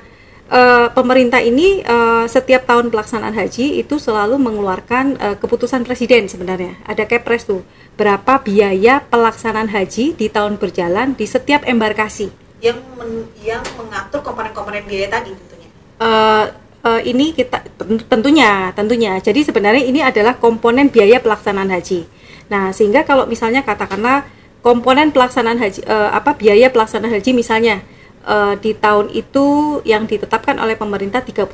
eh, 0.52 0.88
pemerintah 0.94 1.42
ini 1.42 1.82
eh, 1.82 2.26
setiap 2.30 2.68
tahun 2.70 2.92
pelaksanaan 2.94 3.34
haji 3.34 3.80
itu 3.82 3.98
selalu 3.98 4.38
mengeluarkan 4.38 5.06
eh, 5.18 5.36
keputusan 5.40 5.88
presiden 5.88 6.30
sebenarnya. 6.30 6.78
Ada 6.86 7.10
kepres 7.10 7.48
tuh 7.48 7.64
berapa 7.98 8.44
biaya 8.46 9.02
pelaksanaan 9.10 9.74
haji 9.74 10.14
di 10.14 10.28
tahun 10.30 10.62
berjalan 10.62 11.18
di 11.18 11.26
setiap 11.26 11.66
embarkasi. 11.66 12.30
yang 12.58 12.78
men- 12.98 13.30
yang 13.46 13.62
mengatur 13.78 14.22
komponen-komponen 14.26 14.82
biaya 14.90 15.14
tadi 15.14 15.30
tentunya 15.30 15.70
Eh, 15.98 16.46
eh, 16.84 17.02
ini 17.06 17.32
kita 17.32 17.64
ten- 17.78 18.04
tentunya 18.06 18.70
tentunya. 18.74 19.18
Jadi 19.18 19.46
sebenarnya 19.46 19.84
ini 19.84 20.02
adalah 20.02 20.36
komponen 20.36 20.90
biaya 20.90 21.18
pelaksanaan 21.18 21.70
haji. 21.70 22.06
Nah, 22.48 22.72
sehingga 22.72 23.04
kalau 23.04 23.26
misalnya 23.26 23.64
katakanlah 23.64 24.24
komponen 24.62 25.10
pelaksanaan 25.12 25.58
haji 25.58 25.82
eh, 25.84 26.10
apa 26.12 26.36
biaya 26.36 26.68
pelaksanaan 26.70 27.14
haji 27.14 27.32
misalnya 27.32 27.82
eh, 28.24 28.54
di 28.60 28.72
tahun 28.74 29.12
itu 29.12 29.46
yang 29.84 30.06
ditetapkan 30.06 30.58
oleh 30.58 30.76
pemerintah 30.76 31.24
35 31.24 31.48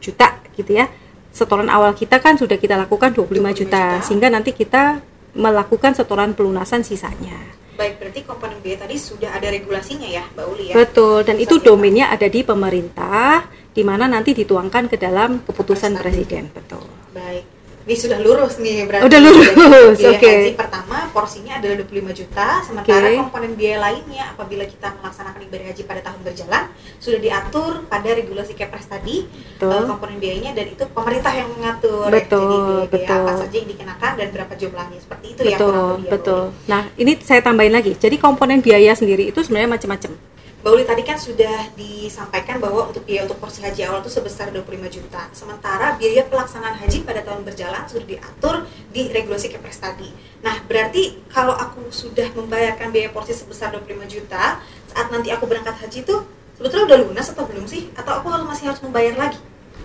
juta 0.00 0.28
gitu 0.54 0.72
ya. 0.72 0.86
Setoran 1.34 1.66
awal 1.66 1.98
kita 1.98 2.22
kan 2.22 2.38
sudah 2.38 2.54
kita 2.54 2.78
lakukan 2.78 3.10
25, 3.10 3.26
25 3.42 3.58
juta, 3.58 3.82
juta. 3.98 4.06
sehingga 4.06 4.30
nanti 4.30 4.54
kita 4.54 5.02
melakukan 5.34 5.98
setoran 5.98 6.30
pelunasan 6.32 6.86
sisanya. 6.86 7.34
baik 7.74 7.98
berarti 7.98 8.22
komponen 8.22 8.62
biaya 8.62 8.86
tadi 8.86 8.94
sudah 8.94 9.34
ada 9.34 9.50
regulasinya 9.50 10.06
ya 10.06 10.22
Mbak 10.30 10.46
Uli 10.46 10.70
ya 10.70 10.74
Betul, 10.78 11.26
dan 11.26 11.42
itu 11.42 11.58
Bisa 11.58 11.66
domainnya 11.66 12.06
ada 12.06 12.30
di 12.30 12.46
pemerintah, 12.46 13.50
di 13.74 13.82
mana 13.82 14.06
nanti 14.06 14.32
dituangkan 14.32 14.86
ke 14.86 14.96
dalam 14.96 15.42
keputusan 15.42 15.98
presiden. 15.98 16.48
Betul. 16.54 16.86
baik 17.14 17.54
ini 17.84 17.94
sudah 18.00 18.16
lurus 18.24 18.56
nih 18.64 18.88
berarti 18.88 19.04
Udah 19.04 19.20
lurus, 19.20 20.00
oke. 20.16 20.24
haji 20.24 20.56
pertama 20.56 21.12
porsinya 21.12 21.60
adalah 21.60 21.84
25 21.84 22.16
juta 22.16 22.48
sementara 22.64 23.12
Oke. 23.12 23.20
komponen 23.20 23.52
biaya 23.60 23.78
lainnya 23.84 24.32
apabila 24.32 24.64
kita 24.64 24.88
melaksanakan 25.04 25.40
ibadah 25.44 25.66
haji 25.68 25.82
pada 25.84 26.00
tahun 26.00 26.20
berjalan 26.24 26.64
sudah 26.96 27.20
diatur 27.20 27.72
pada 27.84 28.08
regulasi 28.16 28.56
Kepres 28.56 28.88
tadi 28.88 29.28
Betul. 29.28 29.68
eh, 29.68 29.84
komponen 29.84 30.16
biayanya 30.16 30.52
dan 30.56 30.66
itu 30.72 30.84
pemerintah 30.96 31.32
yang 31.36 31.48
mengatur 31.52 32.08
Betul, 32.08 32.40
ya. 32.40 32.48
jadi 32.48 32.56
biaya, 32.56 32.88
biaya 32.88 33.12
apa 33.12 33.20
betul. 33.28 33.40
saja 33.44 33.56
yang 33.60 33.68
dikenakan 33.68 34.12
dan 34.16 34.28
berapa 34.32 34.54
jumlahnya 34.56 34.98
seperti 35.04 35.26
itu 35.28 35.40
ya 35.44 35.44
kurang 35.44 35.60
betul, 35.60 35.76
lebih 35.84 36.04
ya, 36.08 36.10
betul. 36.16 36.42
Uli. 36.48 36.68
Nah, 36.72 36.82
ini 36.96 37.12
saya 37.20 37.40
tambahin 37.44 37.74
lagi. 37.76 37.92
Jadi 38.00 38.16
komponen 38.16 38.58
biaya 38.64 38.92
sendiri 38.96 39.28
itu 39.28 39.40
sebenarnya 39.44 39.76
macam-macam. 39.76 40.33
Mbak 40.64 40.72
Uli 40.80 40.88
tadi 40.88 41.04
kan 41.04 41.20
sudah 41.20 41.76
disampaikan 41.76 42.56
bahwa 42.56 42.88
untuk 42.88 43.04
biaya 43.04 43.28
untuk 43.28 43.36
porsi 43.36 43.60
haji 43.60 43.84
awal 43.84 44.00
itu 44.00 44.08
sebesar 44.08 44.48
25 44.48 44.96
juta. 44.96 45.28
Sementara 45.36 45.92
biaya 46.00 46.24
pelaksanaan 46.24 46.80
haji 46.80 47.04
pada 47.04 47.20
tahun 47.20 47.44
berjalan 47.44 47.84
sudah 47.84 48.08
diatur 48.08 48.64
di 48.88 49.12
regulasi 49.12 49.52
Kepres 49.52 49.76
tadi. 49.76 50.08
Nah, 50.40 50.64
berarti 50.64 51.20
kalau 51.28 51.52
aku 51.52 51.92
sudah 51.92 52.32
membayarkan 52.32 52.96
biaya 52.96 53.12
porsi 53.12 53.36
sebesar 53.36 53.76
25 53.76 54.08
juta, 54.08 54.64
saat 54.88 55.12
nanti 55.12 55.28
aku 55.28 55.44
berangkat 55.44 55.76
haji 55.84 56.00
itu 56.00 56.16
sebetulnya 56.56 56.96
udah 56.96 56.98
lunas 57.12 57.28
atau 57.28 57.44
belum 57.44 57.68
sih? 57.68 57.92
Atau 57.92 58.24
aku 58.24 58.32
harus 58.32 58.48
masih 58.48 58.72
harus 58.72 58.80
membayar 58.80 59.20
lagi? 59.20 59.36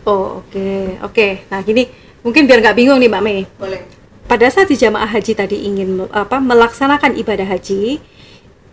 Oh, 0.08 0.40
oke. 0.40 0.56
Okay. 0.56 0.96
Oke. 1.04 1.12
Okay. 1.12 1.32
Nah, 1.52 1.60
gini 1.60 1.92
mungkin 2.24 2.48
biar 2.48 2.64
nggak 2.64 2.80
bingung 2.80 3.04
nih 3.04 3.12
Mbak 3.12 3.24
Mei. 3.28 3.44
Boleh. 3.60 3.84
Pada 4.32 4.48
saat 4.48 4.72
di 4.72 4.80
jamaah 4.80 5.12
haji 5.12 5.36
tadi 5.36 5.60
ingin 5.60 6.08
apa 6.08 6.40
melaksanakan 6.40 7.20
ibadah 7.20 7.52
haji, 7.52 8.00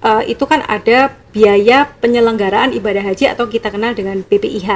uh, 0.03 0.23
itu 0.25 0.45
kan 0.45 0.65
ada 0.67 1.15
biaya 1.31 1.89
penyelenggaraan 2.01 2.73
ibadah 2.73 3.05
haji 3.05 3.31
atau 3.31 3.47
kita 3.47 3.71
kenal 3.71 3.93
dengan 3.93 4.25
BPIH 4.25 4.69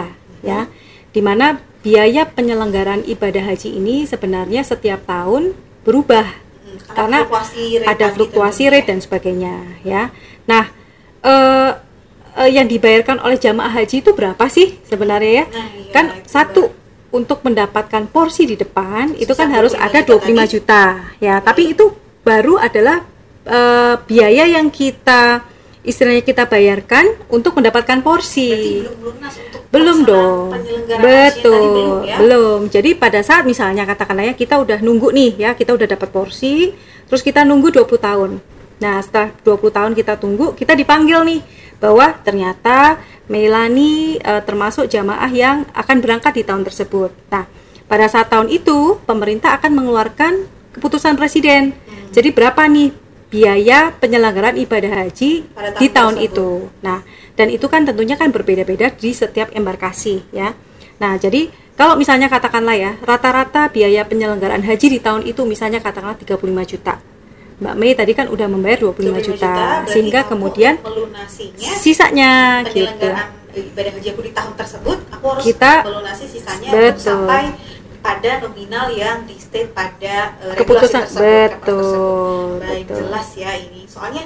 ya. 0.44 0.68
Di 1.10 1.20
mana 1.20 1.58
biaya 1.82 2.28
penyelenggaraan 2.28 3.02
ibadah 3.08 3.42
haji 3.50 3.76
ini 3.76 4.04
sebenarnya 4.06 4.62
setiap 4.62 5.04
tahun 5.08 5.56
berubah 5.82 6.50
Hmm, 6.70 6.78
karena 6.94 7.18
fluktuasi 7.26 7.64
ada 7.82 8.06
fluktuasi 8.14 8.62
rate 8.70 8.88
dan 8.92 8.98
sebagainya 9.02 9.54
ya. 9.82 10.14
Nah 10.46 10.70
eh, 11.24 11.70
eh, 12.38 12.50
yang 12.52 12.70
dibayarkan 12.70 13.18
oleh 13.24 13.40
jamaah 13.40 13.72
haji 13.74 14.04
itu 14.04 14.10
berapa 14.14 14.44
sih 14.46 14.78
sebenarnya 14.86 15.32
ya? 15.32 15.44
Nah, 15.50 15.66
iya, 15.74 15.90
kan 15.90 16.04
itu 16.14 16.28
satu 16.30 16.62
untuk 17.10 17.42
mendapatkan 17.42 18.06
porsi 18.06 18.46
di 18.46 18.54
depan 18.54 19.18
itu 19.18 19.34
kan 19.34 19.50
harus 19.50 19.74
25 19.74 19.82
ada 19.82 19.98
juta 19.98 20.14
25 20.14 20.22
tadi. 20.22 20.46
juta 20.54 20.84
ya. 21.18 21.34
Tapi 21.42 21.62
itu 21.74 21.84
baru 22.22 22.54
adalah 22.60 23.02
eh, 23.50 23.94
biaya 24.06 24.46
yang 24.46 24.70
kita 24.70 25.50
istilahnya 25.80 26.20
kita 26.20 26.44
bayarkan 26.44 27.08
untuk 27.32 27.56
mendapatkan 27.56 28.04
porsi. 28.04 28.52
Berarti 28.52 28.76
belum 28.84 28.98
lunas 29.00 29.34
untuk 29.40 29.62
belum 29.72 29.98
dong. 30.04 30.48
betul 31.00 31.56
belum 31.56 32.00
ya? 32.04 32.16
belum. 32.20 32.60
Jadi 32.68 32.90
pada 33.00 33.20
saat 33.24 33.48
misalnya 33.48 33.88
katakanlah 33.88 34.32
ya 34.32 34.34
kita 34.36 34.60
udah 34.60 34.78
nunggu 34.84 35.08
nih 35.10 35.32
ya 35.40 35.50
kita 35.56 35.72
udah 35.72 35.88
dapat 35.88 36.08
porsi 36.12 36.76
terus 37.08 37.24
kita 37.24 37.48
nunggu 37.48 37.72
20 37.72 37.88
tahun. 37.96 38.30
Nah 38.80 39.00
setelah 39.00 39.32
20 39.40 39.76
tahun 39.76 39.92
kita 39.96 40.12
tunggu 40.20 40.52
kita 40.52 40.76
dipanggil 40.76 41.24
nih 41.24 41.40
bahwa 41.80 42.12
ternyata 42.20 43.00
Melani 43.30 44.20
eh, 44.20 44.42
termasuk 44.42 44.90
jamaah 44.90 45.30
yang 45.32 45.64
akan 45.72 45.96
berangkat 46.04 46.36
di 46.36 46.42
tahun 46.44 46.66
tersebut. 46.66 47.08
Nah 47.32 47.48
pada 47.88 48.04
saat 48.06 48.28
tahun 48.28 48.52
itu 48.52 49.00
pemerintah 49.08 49.56
akan 49.56 49.80
mengeluarkan 49.80 50.44
keputusan 50.76 51.16
presiden. 51.16 51.72
Hmm. 51.72 52.14
jadi 52.14 52.30
berapa 52.30 52.62
nih 52.68 53.09
biaya 53.30 53.94
penyelenggaraan 53.94 54.58
ibadah 54.58 55.06
haji 55.06 55.46
Pada 55.54 55.70
di 55.78 55.86
tahun 55.86 55.94
tahun 55.94 56.14
tersebut. 56.18 56.34
itu 56.34 56.48
Nah, 56.82 56.98
dan 57.34 57.46
itu 57.48 57.66
kan 57.70 57.86
tentunya 57.86 58.18
kan 58.18 58.28
berbeda-beda 58.28 58.90
di 58.90 59.10
setiap 59.14 59.54
embarkasi 59.54 60.26
ya. 60.34 60.52
Nah, 60.98 61.16
jadi 61.16 61.48
kalau 61.72 61.96
misalnya 61.96 62.28
katakanlah 62.28 62.76
ya, 62.76 62.92
rata-rata 63.00 63.70
biaya 63.70 64.04
penyelenggaraan 64.04 64.60
haji 64.60 64.86
di 64.90 65.00
tahun 65.00 65.24
itu 65.24 65.46
misalnya 65.48 65.80
katakanlah 65.80 66.18
35 66.18 66.36
juta. 66.66 67.00
Mbak 67.60 67.74
Mei 67.76 67.92
tadi 67.92 68.12
kan 68.12 68.26
udah 68.26 68.48
membayar 68.48 68.80
25, 68.82 69.20
25 69.20 69.20
juta, 69.22 69.48
berarti 69.52 69.92
sehingga 69.92 70.20
kemudian 70.24 70.74
sisanya 71.56 72.64
gitu. 72.66 73.08
ibadah 73.50 73.92
haji 73.98 74.08
aku 74.14 74.22
di 74.22 74.32
tahun 74.32 74.52
tersebut 74.54 74.98
aku 75.10 75.24
harus 75.26 75.42
Kita- 75.44 75.82
melunasi 75.82 76.24
sisanya 76.24 76.70
Betul. 76.70 77.02
sampai 77.02 77.42
pada 78.00 78.40
nominal 78.40 78.88
yang 78.90 79.22
di 79.24 79.36
state 79.36 79.70
pada 79.70 80.34
uh, 80.40 80.56
Keputusan 80.56 81.04
tersebut, 81.04 81.50
betul, 81.60 81.76
tersebut. 81.78 82.60
Baik, 82.64 82.84
betul. 82.84 82.96
jelas 83.04 83.28
ya 83.36 83.52
ini. 83.54 83.82
Soalnya 83.84 84.24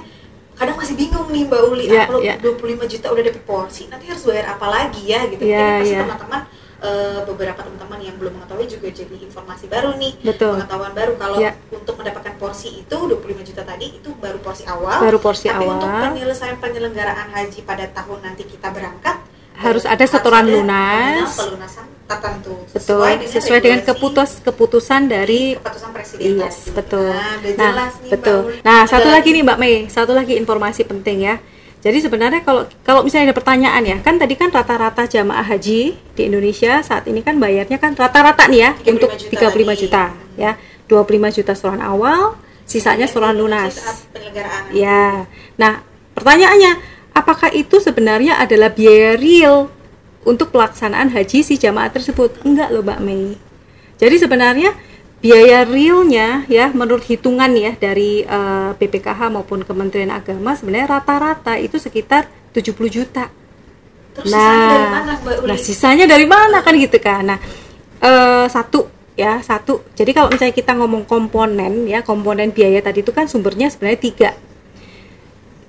kadang 0.54 0.78
masih 0.78 0.94
bingung 0.94 1.26
nih 1.28 1.42
Mbak 1.44 1.62
Uli, 1.66 1.84
Ya, 1.86 2.02
ah, 2.02 2.06
kalau 2.06 2.20
ya. 2.22 2.34
25 2.38 2.86
juta 2.86 3.06
udah 3.10 3.22
dapet 3.22 3.42
porsi, 3.42 3.82
nanti 3.86 4.06
harus 4.06 4.22
bayar 4.22 4.54
apa 4.54 4.66
lagi 4.66 5.02
ya 5.04 5.26
gitu. 5.26 5.42
Ya, 5.42 5.58
Mungkin 5.58 5.78
pasti 5.82 5.90
ya. 5.90 6.02
teman-teman 6.06 6.40
eh, 6.78 7.20
beberapa 7.24 7.60
teman-teman 7.60 7.98
yang 7.98 8.14
belum 8.14 8.32
mengetahui 8.36 8.66
juga 8.68 8.86
jadi 8.92 9.16
informasi 9.18 9.64
baru 9.66 9.96
nih. 9.96 10.12
Betul. 10.22 10.54
Pengetahuan 10.54 10.92
baru 10.92 11.12
kalau 11.16 11.36
Ya. 11.40 11.50
untuk 11.68 11.94
mendapatkan 11.96 12.34
porsi 12.36 12.68
itu 12.78 12.94
25 12.94 13.14
juta 13.42 13.62
tadi 13.62 13.86
itu 13.94 14.10
baru 14.14 14.38
porsi 14.38 14.62
awal. 14.64 15.00
Baru 15.00 15.18
porsi 15.18 15.48
tapi 15.48 15.64
untuk 15.64 15.88
awal. 15.88 16.12
penyelesaian 16.12 16.56
penyelenggaraan 16.56 17.32
haji 17.32 17.60
pada 17.62 17.90
tahun 17.90 18.18
nanti 18.22 18.44
kita 18.44 18.70
berangkat 18.70 19.16
Harus 19.54 19.82
eh, 19.82 19.90
ada 19.90 20.04
setoran 20.04 20.44
ada 20.44 20.52
lunas. 20.52 21.30
pelunasan 21.32 21.86
tertentu 22.04 22.52
Betul, 22.68 23.00
sesuai 23.24 23.60
dengan 23.60 23.80
keputus 23.80 24.44
keputusan 24.44 25.08
dari 25.08 25.56
keputusan 25.56 25.90
presiden 25.90 26.36
Yes, 26.36 26.68
tadi. 26.68 26.76
betul. 26.76 27.08
Nah, 27.08 27.36
Nah, 27.56 27.72
nih, 27.90 28.10
betul. 28.12 28.38
Mbak. 28.44 28.60
Nah, 28.62 28.80
satu 28.84 29.08
lagi 29.08 29.28
nih 29.32 29.42
Mbak 29.42 29.58
Mei, 29.58 29.76
satu 29.88 30.12
lagi 30.12 30.34
informasi 30.36 30.84
penting 30.84 31.24
ya. 31.24 31.36
Jadi 31.80 32.00
sebenarnya 32.00 32.40
kalau 32.40 32.64
kalau 32.80 33.04
misalnya 33.04 33.32
ada 33.32 33.36
pertanyaan 33.36 33.82
ya, 33.84 33.96
kan 34.00 34.16
tadi 34.16 34.36
kan 34.36 34.48
rata-rata 34.48 35.04
jamaah 35.04 35.44
haji 35.44 35.92
di 35.92 36.22
Indonesia 36.24 36.80
saat 36.80 37.04
ini 37.04 37.20
kan 37.20 37.36
bayarnya 37.36 37.76
kan 37.76 37.92
rata-rata 37.92 38.48
nih 38.48 38.60
ya 38.60 38.70
35 38.80 38.88
untuk 38.88 39.10
juta 39.16 39.32
35 39.36 39.52
tadi. 39.52 39.80
juta 39.84 40.04
ya. 40.36 40.52
25 40.84 41.36
juta 41.40 41.52
setoran 41.56 41.80
awal, 41.80 42.36
sisanya 42.64 43.08
dilunasi 43.08 43.36
lunas. 43.36 43.74
Ya. 44.72 45.24
Nah, 45.56 45.80
pertanyaannya, 46.12 46.72
apakah 47.12 47.48
itu 47.52 47.80
sebenarnya 47.80 48.36
adalah 48.36 48.68
biaya 48.68 49.16
real 49.16 49.68
untuk 50.24 50.50
pelaksanaan 50.50 51.12
haji 51.12 51.44
si 51.44 51.54
jamaah 51.56 51.92
tersebut? 51.92 52.40
Enggak 52.44 52.72
loh, 52.72 52.82
Mbak 52.84 53.00
Mei. 53.04 53.36
Jadi 54.00 54.16
sebenarnya 54.18 54.74
biaya 55.24 55.64
realnya 55.64 56.44
ya 56.52 56.68
menurut 56.76 57.00
hitungan 57.08 57.48
ya 57.56 57.72
dari 57.80 58.20
eh, 58.26 58.70
BPKH 58.76 59.32
maupun 59.32 59.64
Kementerian 59.64 60.12
Agama 60.12 60.52
sebenarnya 60.52 61.00
rata-rata 61.00 61.56
itu 61.56 61.80
sekitar 61.80 62.28
70 62.52 62.76
juta. 62.92 63.32
Terus 64.14 64.30
sisanya 64.30 64.68
dari 64.68 64.86
mana 64.86 65.10
Nah, 65.10 65.16
Mbak 65.18 65.34
Uli? 65.40 65.48
nah 65.48 65.58
sisanya 65.58 66.04
dari 66.06 66.26
mana 66.28 66.58
kan 66.60 66.74
gitu 66.76 66.98
kan? 67.00 67.22
Nah, 67.24 67.38
eh, 68.04 68.46
satu 68.52 68.80
ya 69.16 69.40
satu. 69.40 69.86
Jadi 69.96 70.10
kalau 70.12 70.28
misalnya 70.28 70.54
kita 70.54 70.76
ngomong 70.76 71.08
komponen 71.08 71.86
ya 71.88 72.04
komponen 72.04 72.52
biaya 72.52 72.84
tadi 72.84 73.00
itu 73.00 73.10
kan 73.14 73.24
sumbernya 73.24 73.72
sebenarnya 73.72 74.00
tiga. 74.00 74.30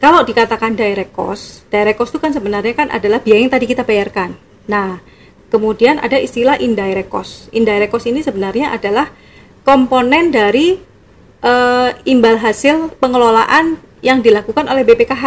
Kalau 0.03 0.21
dikatakan 0.21 0.75
direct 0.77 1.15
cost, 1.15 1.65
direct 1.71 1.97
cost 1.97 2.13
itu 2.13 2.19
kan 2.21 2.29
sebenarnya 2.29 2.75
kan 2.77 2.91
adalah 2.93 3.23
biaya 3.23 3.41
yang 3.41 3.49
tadi 3.49 3.65
kita 3.65 3.81
bayarkan. 3.81 4.37
Nah, 4.65 5.01
kemudian 5.49 6.01
ada 6.01 6.17
istilah 6.17 6.57
indirect 6.57 7.09
cost. 7.09 7.47
Indirect 7.53 7.91
cost 7.93 8.05
ini 8.09 8.21
sebenarnya 8.21 8.73
adalah 8.73 9.09
komponen 9.65 10.29
dari 10.33 10.77
eh, 11.41 11.89
imbal 12.05 12.37
hasil 12.41 12.97
pengelolaan 13.01 13.77
yang 14.01 14.21
dilakukan 14.21 14.69
oleh 14.69 14.85
BPKH. 14.85 15.25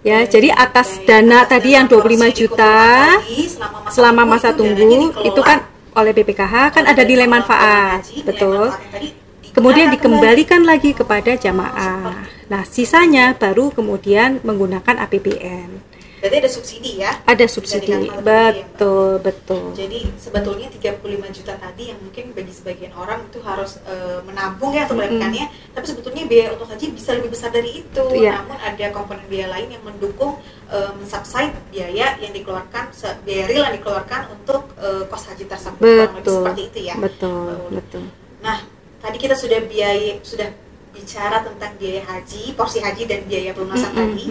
Ya, 0.00 0.24
Baik, 0.24 0.32
jadi 0.32 0.48
atas 0.56 0.96
baik. 0.96 1.06
dana 1.08 1.44
Atas 1.44 1.50
tadi 1.52 1.68
dana 1.70 1.76
yang 1.76 1.86
25 1.88 2.00
porsi 2.00 2.32
juta 2.32 2.76
tadi 3.20 3.40
selama 3.52 3.78
masa 3.84 3.92
selama 3.92 4.22
tunggu 4.24 4.32
masa 4.32 4.50
itu 4.56 4.56
tunggu 4.56 5.28
itu 5.28 5.40
kan 5.44 5.58
oleh 5.92 6.12
BPKH 6.16 6.54
kan 6.72 6.84
ada 6.88 7.02
nilai 7.04 7.28
manfaat, 7.28 8.00
haji, 8.00 8.24
nilai 8.24 8.24
betul. 8.24 8.72
manfaat 8.72 8.80
yang 8.80 8.92
tadi 8.96 9.08
Kemudian 9.50 9.90
kembali. 9.90 9.94
dikembalikan 9.98 10.62
lagi 10.62 10.90
kepada 10.94 11.34
jamaah. 11.34 12.22
seperti 12.22 12.46
Nah, 12.46 12.62
sisanya 12.62 13.34
baru 13.34 13.74
kemudian 13.74 14.38
menggunakan 14.46 14.94
APBN. 15.10 15.89
Berarti 16.20 16.36
ada 16.36 16.50
subsidi 16.52 16.92
ya? 17.00 17.12
Ada 17.24 17.46
subsidi. 17.48 17.88
seperti 17.88 18.12
itu 18.12 18.20
ya? 18.20 18.52
Betul, 18.52 19.10
betul. 19.24 19.64
Jadi 19.72 20.00
sebetulnya 20.20 20.68
35 20.68 21.36
juta 21.40 21.52
tadi 21.56 21.82
yang 21.88 21.98
mungkin 22.04 22.24
bagi 22.36 22.52
sebagian 22.52 22.92
orang 22.92 23.24
itu 23.32 23.40
harus 23.40 23.80
eh, 23.88 24.20
menabung 24.28 24.76
ya 24.76 24.84
untuk 24.84 25.00
melakukannya, 25.00 25.48
tapi 25.72 25.86
sebetulnya 25.88 26.24
biaya 26.28 26.48
untuk 26.52 26.68
haji 26.68 26.86
bisa 26.92 27.10
lebih 27.16 27.30
besar 27.32 27.48
dari 27.48 27.80
itu. 27.80 28.04
Iya. 28.12 28.44
Namun 28.44 28.58
ada 28.60 28.86
komponen 28.92 29.24
biaya 29.32 29.48
lain 29.48 29.68
yang 29.72 29.82
mendukung 29.82 30.36
eh, 30.68 30.92
mensubside 31.00 31.56
biaya 31.72 32.20
yang 32.20 32.32
dikeluarkan 32.36 32.92
biaya 33.24 33.44
real 33.48 33.62
yang 33.72 33.74
dikeluarkan 33.80 34.20
untuk 34.36 34.76
eh, 34.76 35.08
kos 35.08 35.24
haji 35.32 35.44
tersebut. 35.48 35.80
Kurang 35.80 36.12
lebih 36.12 36.20
Betul. 36.20 36.36
seperti 36.36 36.62
itu 36.68 36.80
ya. 36.84 36.94
Betul, 37.00 37.52
Uli. 37.64 37.74
betul. 37.80 38.04
Nah, 38.44 38.58
tadi 39.00 39.16
kita 39.16 39.32
sudah 39.32 39.58
biaya 39.64 40.20
sudah 40.20 40.52
bicara 40.92 41.40
tentang 41.40 41.72
biaya 41.80 42.02
haji, 42.04 42.52
porsi 42.52 42.84
haji 42.84 43.08
dan 43.08 43.24
biaya 43.24 43.56
pelunasan 43.56 43.88
Mm-mm, 43.94 44.00
tadi. 44.04 44.26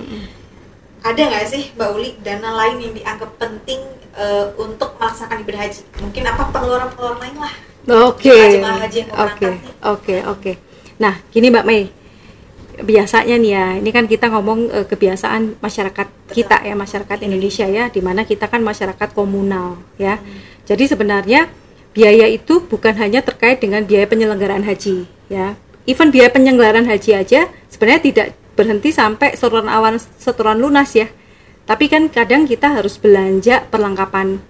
Ada 0.99 1.21
nggak 1.31 1.45
sih 1.47 1.63
Mbak 1.79 1.89
Uli 1.95 2.09
dana 2.19 2.49
lain 2.59 2.77
yang 2.83 2.93
dianggap 2.95 3.31
penting 3.39 3.79
eh, 4.19 4.45
untuk 4.59 4.99
melaksanakan 4.99 5.37
ibadah 5.47 5.61
haji? 5.63 5.81
Mungkin 6.03 6.23
apa 6.27 6.43
pengeluaran-pengeluaran 6.51 7.19
lain 7.23 7.35
lah? 7.39 7.53
Oke, 7.89 8.35
oke, 9.15 9.49
oke, 9.81 10.15
oke. 10.27 10.51
Nah, 10.99 11.15
gini 11.31 11.47
Mbak 11.47 11.65
Mei, 11.65 11.87
biasanya 12.83 13.35
nih 13.39 13.51
ya, 13.55 13.65
ini 13.79 13.89
kan 13.95 14.05
kita 14.05 14.27
ngomong 14.27 14.59
eh, 14.69 14.85
kebiasaan 14.85 15.63
masyarakat 15.63 16.07
kita 16.35 16.67
ya, 16.67 16.75
masyarakat 16.75 17.17
Indonesia 17.23 17.65
ya, 17.65 17.87
di 17.87 18.03
mana 18.03 18.27
kita 18.27 18.51
kan 18.51 18.59
masyarakat 18.59 19.15
komunal 19.15 19.79
ya. 19.95 20.19
Jadi 20.67 20.85
sebenarnya 20.91 21.47
biaya 21.95 22.27
itu 22.29 22.61
bukan 22.63 22.93
hanya 22.99 23.23
terkait 23.25 23.63
dengan 23.63 23.87
biaya 23.87 24.05
penyelenggaraan 24.05 24.67
haji 24.67 25.07
ya. 25.31 25.55
Even 25.89 26.13
biaya 26.13 26.29
penyelenggaraan 26.29 26.85
haji 26.85 27.17
aja 27.17 27.49
sebenarnya 27.71 28.01
tidak 28.03 28.27
berhenti 28.59 28.91
sampai 28.91 29.39
setoran 29.39 29.71
awal 29.71 29.95
setoran 29.95 30.59
lunas 30.59 30.91
ya. 30.91 31.07
Tapi 31.63 31.87
kan 31.87 32.11
kadang 32.11 32.43
kita 32.43 32.75
harus 32.75 32.99
belanja 32.99 33.63
perlengkapan 33.71 34.43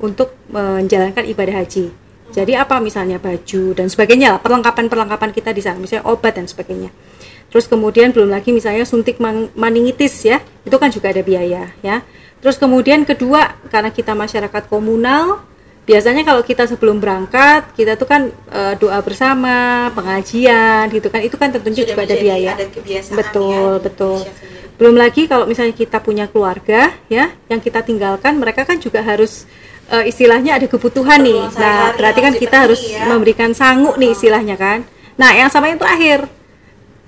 untuk 0.00 0.32
menjalankan 0.48 1.28
ibadah 1.28 1.60
haji 1.60 1.92
Jadi 2.32 2.56
apa 2.56 2.80
misalnya 2.80 3.20
baju 3.20 3.76
dan 3.76 3.92
sebagainya, 3.92 4.34
lah, 4.34 4.40
perlengkapan-perlengkapan 4.40 5.36
kita 5.36 5.52
di 5.52 5.60
sana, 5.60 5.76
misalnya 5.76 6.08
obat 6.08 6.40
dan 6.40 6.48
sebagainya. 6.48 6.88
Terus 7.52 7.68
kemudian 7.68 8.08
belum 8.16 8.32
lagi 8.32 8.56
misalnya 8.56 8.88
suntik 8.88 9.20
meningitis 9.52 10.24
ya, 10.24 10.40
itu 10.64 10.72
kan 10.80 10.88
juga 10.88 11.12
ada 11.12 11.20
biaya 11.20 11.76
ya. 11.84 12.00
Terus 12.40 12.56
kemudian 12.56 13.04
kedua, 13.04 13.60
karena 13.68 13.92
kita 13.92 14.16
masyarakat 14.16 14.64
komunal, 14.72 15.44
biasanya 15.82 16.22
kalau 16.22 16.42
kita 16.46 16.70
sebelum 16.70 17.02
berangkat, 17.02 17.74
kita 17.74 17.98
tuh 17.98 18.06
kan 18.06 18.30
eh, 18.30 18.74
doa 18.78 18.98
bersama, 19.02 19.90
pengajian 19.94 20.86
gitu 20.90 21.08
kan, 21.10 21.20
itu 21.22 21.34
kan 21.34 21.50
tentunya 21.50 21.82
Sudah 21.82 21.90
juga 21.90 22.02
ada 22.02 22.14
menjadi 22.14 22.24
biaya. 22.24 22.52
Betul, 23.18 23.70
ya 23.78 23.82
betul. 23.82 24.18
Sendiri. 24.22 24.50
Belum 24.78 24.96
lagi 24.98 25.22
kalau 25.30 25.44
misalnya 25.46 25.74
kita 25.76 25.98
punya 26.02 26.26
keluarga 26.26 26.90
ya, 27.06 27.30
yang 27.46 27.60
kita 27.62 27.84
tinggalkan, 27.86 28.38
mereka 28.38 28.66
kan 28.66 28.78
juga 28.78 29.02
harus 29.02 29.46
eh, 29.90 30.10
istilahnya 30.10 30.58
ada 30.58 30.66
kebutuhan 30.66 31.22
nih. 31.22 31.42
Nah, 31.58 31.94
berarti 31.98 32.20
kan 32.22 32.34
kita 32.34 32.56
harus 32.68 32.80
ya. 32.82 33.06
memberikan 33.06 33.52
sangu 33.52 33.94
nih 33.98 34.14
istilahnya 34.14 34.56
kan. 34.58 34.86
Nah, 35.18 35.30
yang 35.36 35.52
sama 35.52 35.70
yang 35.70 35.78
terakhir 35.78 36.24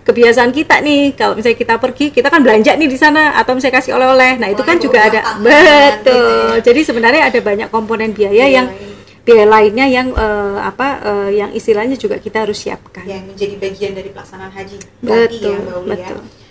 kebiasaan 0.04 0.52
kita 0.52 0.84
nih 0.84 1.16
kalau 1.16 1.32
misalnya 1.32 1.56
kita 1.56 1.74
pergi 1.80 2.12
kita 2.12 2.28
kan 2.28 2.44
belanja 2.44 2.76
nih 2.76 2.88
di 2.92 2.98
sana 3.00 3.40
atau 3.40 3.56
misalnya 3.56 3.80
kasih 3.80 3.96
oleh-oleh 3.96 4.36
nah 4.36 4.48
itu 4.52 4.60
kan 4.60 4.76
juga 4.76 5.00
ada 5.08 5.20
betul 5.40 5.96
gitu 5.96 6.14
ya. 6.14 6.60
jadi 6.60 6.80
sebenarnya 6.84 7.22
ada 7.32 7.40
banyak 7.40 7.68
komponen 7.72 8.12
biaya 8.12 8.44
Biaya 8.44 8.52
yang 8.52 8.68
lain. 8.68 8.92
biaya 9.24 9.46
lainnya 9.48 9.86
yang 9.88 10.08
eh, 10.12 10.58
apa 10.60 10.88
eh, 11.00 11.30
yang 11.40 11.50
istilahnya 11.56 11.96
juga 11.96 12.20
kita 12.20 12.44
harus 12.44 12.60
siapkan 12.60 13.00
yang 13.08 13.24
menjadi 13.24 13.56
bagian 13.56 13.92
dari 13.96 14.12
pelaksanaan 14.12 14.52
haji 14.52 14.76
tadi 14.78 15.40
betul 15.40 15.48
ya 15.48 15.56
Mbak 15.56 15.76
Uli 15.80 15.88
betul 15.88 16.20
ya. 16.20 16.42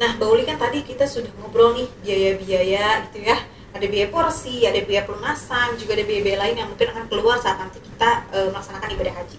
Nah, 0.00 0.16
Mbak 0.16 0.28
Uli 0.32 0.42
kan 0.48 0.56
tadi 0.56 0.80
kita 0.80 1.04
sudah 1.04 1.28
ngobrol 1.36 1.76
nih 1.76 1.84
biaya-biaya 2.00 3.04
gitu 3.04 3.20
ya. 3.20 3.36
Ada 3.76 3.84
biaya 3.84 4.08
porsi, 4.08 4.64
ada 4.64 4.80
biaya 4.80 5.04
pelunasan, 5.04 5.76
juga 5.76 5.92
ada 5.92 6.08
biaya-biaya 6.08 6.38
lain 6.40 6.56
yang 6.56 6.68
mungkin 6.72 6.88
akan 6.88 7.04
keluar 7.12 7.36
saat 7.36 7.60
nanti 7.60 7.84
kita 7.84 8.24
eh, 8.32 8.48
melaksanakan 8.48 8.88
ibadah 8.96 9.14
haji. 9.20 9.36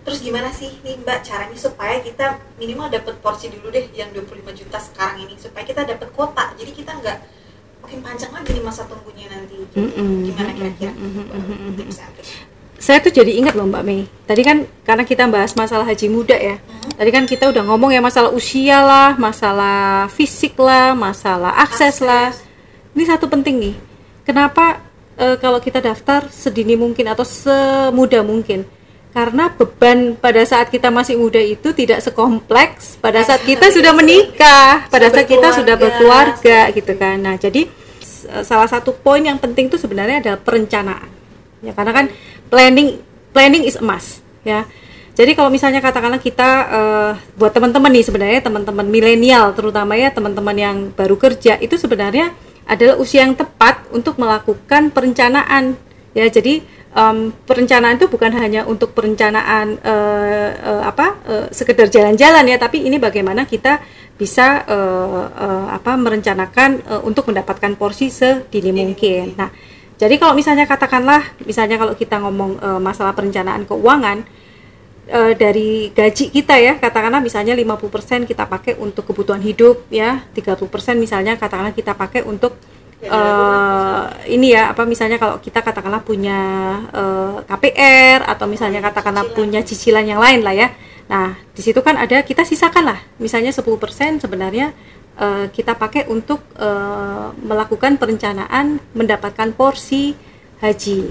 Terus 0.00 0.18
gimana 0.24 0.48
sih 0.48 0.72
nih 0.80 0.96
Mbak 1.04 1.18
caranya 1.20 1.58
supaya 1.60 2.00
kita 2.00 2.40
minimal 2.56 2.88
dapat 2.88 3.20
porsi 3.20 3.52
dulu 3.52 3.68
deh 3.68 3.92
yang 3.92 4.08
25 4.16 4.40
juta 4.56 4.78
sekarang 4.80 5.28
ini 5.28 5.36
supaya 5.36 5.64
kita 5.66 5.84
dapat 5.84 6.08
kuota. 6.16 6.56
Jadi 6.56 6.72
kita 6.72 6.96
nggak 6.96 7.18
makin 7.84 8.00
panjang 8.00 8.32
lagi 8.32 8.50
nih 8.56 8.64
masa 8.64 8.88
tunggunya 8.88 9.28
nanti. 9.28 9.60
Gimana 9.76 10.50
kira-kira 10.56 10.92
tips 11.76 11.98
and 12.00 12.16
saya 12.80 12.96
tuh 13.04 13.12
jadi 13.12 13.36
ingat 13.36 13.52
loh 13.60 13.68
Mbak 13.68 13.84
Mei. 13.84 14.08
Tadi 14.24 14.40
kan 14.40 14.64
karena 14.88 15.04
kita 15.04 15.28
bahas 15.28 15.52
masalah 15.52 15.84
haji 15.84 16.08
muda 16.08 16.32
ya. 16.32 16.56
Hmm. 16.56 16.96
Tadi 16.96 17.10
kan 17.12 17.24
kita 17.28 17.52
udah 17.52 17.60
ngomong 17.68 17.92
ya 17.92 18.00
masalah 18.00 18.32
usia 18.32 18.80
lah, 18.80 19.20
masalah 19.20 20.08
fisik 20.08 20.56
lah, 20.56 20.96
masalah 20.96 21.60
akses, 21.60 22.00
lah. 22.00 22.32
Ini 22.96 23.04
satu 23.04 23.28
penting 23.28 23.60
nih. 23.60 23.74
Kenapa 24.24 24.80
eh, 25.20 25.36
kalau 25.36 25.60
kita 25.60 25.84
daftar 25.84 26.32
sedini 26.32 26.72
mungkin 26.72 27.04
atau 27.04 27.20
semudah 27.20 28.24
mungkin? 28.24 28.64
Karena 29.10 29.50
beban 29.50 30.14
pada 30.14 30.38
saat 30.46 30.70
kita 30.70 30.86
masih 30.86 31.18
muda 31.18 31.42
itu 31.42 31.74
tidak 31.74 31.98
sekompleks 31.98 32.94
pada 33.02 33.26
saat 33.26 33.42
kita 33.42 33.66
sudah 33.74 33.90
menikah, 33.90 34.86
pada 34.86 35.10
saat 35.10 35.26
kita 35.26 35.50
sudah 35.50 35.74
berkeluarga 35.74 36.70
gitu 36.70 36.94
kan. 36.94 37.18
Nah, 37.18 37.34
jadi 37.34 37.66
salah 38.46 38.70
satu 38.70 38.94
poin 38.94 39.18
yang 39.18 39.42
penting 39.42 39.66
itu 39.66 39.74
sebenarnya 39.82 40.22
adalah 40.22 40.38
perencanaan. 40.38 41.10
Ya, 41.58 41.74
karena 41.74 41.90
kan 41.90 42.06
planning 42.46 43.02
planning 43.34 43.66
is 43.66 43.74
a 43.74 43.84
must, 43.84 44.22
ya. 44.46 44.62
Jadi 45.10 45.34
kalau 45.34 45.50
misalnya 45.50 45.82
katakanlah 45.82 46.22
kita 46.22 46.48
eh, 46.70 47.12
buat 47.34 47.50
teman-teman 47.50 47.90
nih 47.90 48.06
sebenarnya 48.06 48.40
teman-teman 48.46 48.86
milenial 48.86 49.52
terutama 49.52 49.98
ya 49.98 50.14
teman-teman 50.14 50.56
yang 50.56 50.76
baru 50.94 51.18
kerja 51.18 51.58
itu 51.58 51.74
sebenarnya 51.74 52.30
adalah 52.64 52.96
usia 52.96 53.26
yang 53.26 53.34
tepat 53.34 53.90
untuk 53.90 54.16
melakukan 54.16 54.94
perencanaan 54.94 55.74
ya 56.14 56.24
jadi 56.30 56.62
em, 56.94 57.30
perencanaan 57.46 57.96
itu 57.96 58.10
bukan 58.10 58.32
hanya 58.34 58.66
untuk 58.66 58.92
perencanaan 58.94 59.78
eh, 59.78 60.50
eh, 60.58 60.82
apa 60.82 61.06
eh, 61.26 61.46
sekedar 61.54 61.86
jalan-jalan 61.86 62.44
ya 62.50 62.58
tapi 62.58 62.82
ini 62.82 62.98
bagaimana 62.98 63.46
kita 63.46 63.78
bisa 64.18 64.66
eh, 64.66 65.24
eh, 65.30 65.66
apa 65.70 65.94
merencanakan 65.94 66.70
eh, 66.82 67.02
untuk 67.06 67.30
mendapatkan 67.30 67.72
porsi 67.78 68.10
sedini 68.10 68.74
mungkin. 68.74 69.38
nah 69.38 69.50
jadi 70.00 70.16
kalau 70.16 70.32
misalnya 70.32 70.64
katakanlah 70.64 71.36
misalnya 71.44 71.76
kalau 71.78 71.94
kita 71.94 72.18
ngomong 72.18 72.58
eh, 72.58 72.80
masalah 72.82 73.14
perencanaan 73.14 73.64
keuangan 73.70 74.26
eh, 75.06 75.32
dari 75.38 75.94
gaji 75.94 76.34
kita 76.34 76.58
ya 76.58 76.74
katakanlah 76.82 77.22
misalnya 77.22 77.54
50% 77.54 78.26
kita 78.26 78.50
pakai 78.50 78.74
untuk 78.82 79.06
kebutuhan 79.06 79.40
hidup 79.40 79.86
ya 79.94 80.26
30% 80.34 80.58
misalnya 80.98 81.38
katakanlah 81.38 81.72
kita 81.72 81.94
pakai 81.94 82.26
untuk 82.26 82.58
Ya, 83.00 83.08
eh, 83.08 84.00
ini 84.36 84.52
ya 84.52 84.76
apa 84.76 84.84
misalnya 84.84 85.16
kalau 85.16 85.40
kita 85.40 85.64
katakanlah 85.64 86.04
punya 86.04 86.38
eh, 86.92 87.36
KPR 87.48 88.28
atau 88.28 88.44
misalnya 88.44 88.84
katakanlah 88.84 89.24
Cicilan. 89.24 89.36
punya 89.40 89.60
cicilan 89.64 90.04
yang 90.04 90.20
lain 90.20 90.44
lah 90.44 90.52
ya. 90.52 90.68
Nah 91.08 91.32
di 91.56 91.62
situ 91.64 91.80
kan 91.80 91.96
ada 91.96 92.20
kita 92.20 92.44
sisakan 92.44 92.92
lah. 92.92 93.00
Misalnya 93.16 93.56
10% 93.56 94.20
sebenarnya 94.20 94.76
eh, 95.16 95.48
kita 95.48 95.80
pakai 95.80 96.12
untuk 96.12 96.44
eh, 96.60 97.28
melakukan 97.40 97.96
perencanaan 97.96 98.76
mendapatkan 98.92 99.48
porsi 99.56 100.12
haji. 100.60 101.08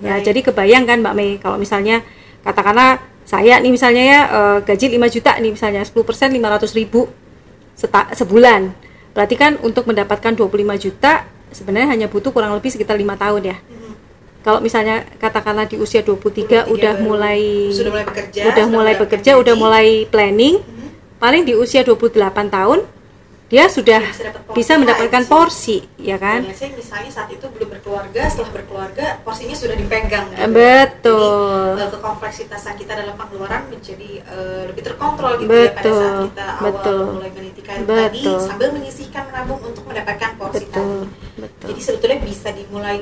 Ya 0.00 0.16
Baik. 0.16 0.24
jadi 0.24 0.40
kebayang 0.48 0.84
kan 0.88 1.04
Mbak 1.04 1.14
Mei? 1.14 1.36
Kalau 1.36 1.60
misalnya 1.60 2.00
katakanlah 2.40 2.96
saya 3.28 3.60
nih 3.60 3.68
misalnya 3.68 4.02
ya 4.08 4.20
eh, 4.24 4.58
gaji 4.64 4.96
5 4.96 5.14
juta 5.20 5.36
nih 5.36 5.52
misalnya 5.52 5.84
10% 5.84 6.00
500 6.32 6.80
ribu 6.80 7.12
seta- 7.76 8.08
sebulan 8.16 8.72
berarti 9.10 9.34
kan 9.34 9.58
untuk 9.60 9.86
mendapatkan 9.86 10.32
25 10.32 10.46
juta 10.78 11.26
sebenarnya 11.50 11.88
hanya 11.90 12.06
butuh 12.06 12.30
kurang 12.30 12.54
lebih 12.54 12.70
sekitar 12.70 12.94
lima 12.94 13.18
tahun 13.18 13.42
ya 13.50 13.56
Mhm. 13.58 13.92
kalau 14.40 14.62
misalnya 14.62 15.02
katakanlah 15.18 15.66
di 15.66 15.76
usia 15.76 16.00
23, 16.00 16.64
23 16.64 16.72
udah 16.72 16.92
baru 16.94 17.04
mulai 17.04 17.40
sudah 17.74 17.90
mulai 17.92 18.06
bekerja, 18.06 18.40
udah 18.40 18.52
sudah 18.54 18.66
mulai 18.70 18.94
bekerja 18.94 19.30
udah 19.36 19.54
mulai 19.58 19.86
planning 20.06 20.56
Mhm. 20.62 20.88
paling 21.18 21.42
di 21.42 21.54
usia 21.54 21.82
28 21.82 22.48
tahun 22.48 22.86
dia 23.50 23.66
sudah 23.66 23.98
Bisa 23.98 24.30
bisa 24.54 24.72
mendapatkan 24.78 25.26
porsi 25.26 25.82
ya 25.98 26.14
kan 26.16 26.46
Biasanya 26.46 26.78
misalnya 26.78 27.10
saat 27.10 27.28
itu 27.28 27.42
belum 27.50 27.68
berkeluarga, 27.68 28.22
setelah 28.30 28.50
berkeluarga 28.54 29.06
porsinya 29.22 29.56
sudah 29.58 29.74
dipegang. 29.74 30.26
gitu. 30.30 30.46
betul 30.54 31.74
Jadi 31.74 31.82
eh, 31.82 31.90
kekompleksitasan 31.90 32.74
kita 32.78 32.92
dalam 32.94 33.14
pengeluaran 33.18 33.62
menjadi 33.66 34.10
eh, 34.22 34.62
lebih 34.70 34.82
terkontrol 34.86 35.32
gitu 35.36 35.50
ya 35.50 35.70
pada 35.74 35.90
saat 35.90 36.14
Betul, 36.14 36.26
kita 36.30 36.46
awal 36.46 36.62
betul. 36.62 37.02
mulai 37.12 37.30
meniti 37.34 37.60
karir 37.60 37.84
tadi 37.84 38.22
Betul. 38.22 38.40
sambil 38.46 38.68
menyisihkan 38.70 39.22
menabung 39.26 39.60
untuk 39.60 39.84
mendapatkan 39.84 40.30
porsi 40.38 40.64
betul 40.64 40.70
tadi. 40.70 41.42
betul 41.42 41.66
Jadi 41.74 41.80
sebetulnya 41.82 42.18
bisa 42.22 42.48
dimulai 42.54 42.98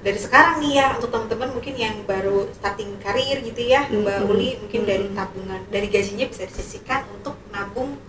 dari 0.00 0.16
sekarang 0.16 0.64
nih 0.64 0.72
ya 0.80 0.86
untuk 0.96 1.12
teman-teman 1.12 1.48
mungkin 1.52 1.74
yang 1.76 1.94
baru 2.08 2.48
starting 2.56 2.96
karir 2.98 3.36
gitu 3.44 3.60
ya 3.60 3.84
Mbak 3.84 4.16
Mm-mm. 4.16 4.32
Uli 4.32 4.50
mungkin 4.56 4.80
dari 4.88 5.06
tabungan 5.12 5.60
dari 5.68 5.86
gajinya 5.92 6.24
bisa 6.24 6.48
disisihkan 6.48 7.04
untuk 7.12 7.36
nabung 7.52 8.00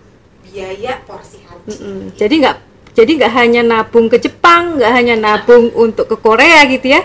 biaya 0.46 0.98
porsi 1.06 1.38
haji. 1.42 1.66
Mm-mm. 1.70 1.98
jadi 2.18 2.34
nggak 2.42 2.56
jadi 2.92 3.10
nggak 3.22 3.32
hanya 3.32 3.62
nabung 3.64 4.06
ke 4.12 4.20
Jepang 4.20 4.76
nggak 4.76 4.92
hanya 4.92 5.14
nabung 5.16 5.72
untuk 5.72 6.10
ke 6.10 6.16
Korea 6.20 6.66
gitu 6.68 6.92
ya 6.92 7.02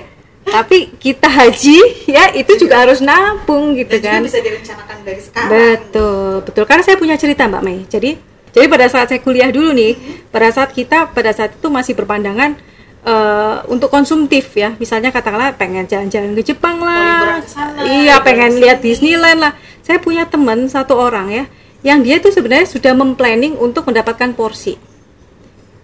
tapi 0.47 0.95
kita 0.95 1.27
haji 1.27 1.79
ya 2.15 2.31
itu 2.31 2.55
juga 2.55 2.87
harus 2.87 3.03
nabung 3.03 3.75
gitu 3.75 3.99
Dan 3.99 4.01
juga 4.01 4.15
kan 4.15 4.23
bisa 4.23 4.39
direncanakan 4.39 4.97
dari 5.03 5.21
sekarang. 5.21 5.49
Betul, 5.51 6.31
betul. 6.47 6.63
Karena 6.63 6.83
saya 6.83 6.95
punya 6.95 7.15
cerita 7.19 7.43
Mbak 7.45 7.63
Mei. 7.63 7.83
Jadi, 7.87 8.15
jadi 8.55 8.65
pada 8.71 8.87
saat 8.87 9.11
saya 9.11 9.19
kuliah 9.19 9.51
dulu 9.51 9.75
nih, 9.75 10.23
pada 10.31 10.47
saat 10.51 10.71
kita 10.71 11.11
pada 11.11 11.35
saat 11.35 11.59
itu 11.59 11.67
masih 11.67 11.93
berpandangan 11.99 12.55
eh, 13.03 13.55
untuk 13.67 13.91
konsumtif 13.91 14.55
ya. 14.55 14.73
Misalnya 14.79 15.11
katakanlah 15.11 15.59
pengen 15.59 15.83
jalan-jalan 15.83 16.31
ke 16.39 16.55
Jepang 16.55 16.79
lah. 16.79 17.43
iya, 17.83 18.17
liburan 18.17 18.23
pengen 18.23 18.51
lihat. 18.63 18.79
Disneyland 18.79 19.39
lah. 19.43 19.53
Saya 19.83 19.99
punya 19.99 20.27
teman 20.27 20.67
satu 20.67 20.95
orang 20.95 21.31
ya, 21.31 21.43
yang 21.85 22.01
dia 22.01 22.17
itu 22.17 22.33
sebenarnya 22.33 22.65
sudah 22.65 22.93
memplanning 22.97 23.53
untuk 23.57 23.85
mendapatkan 23.85 24.33
porsi. 24.33 24.77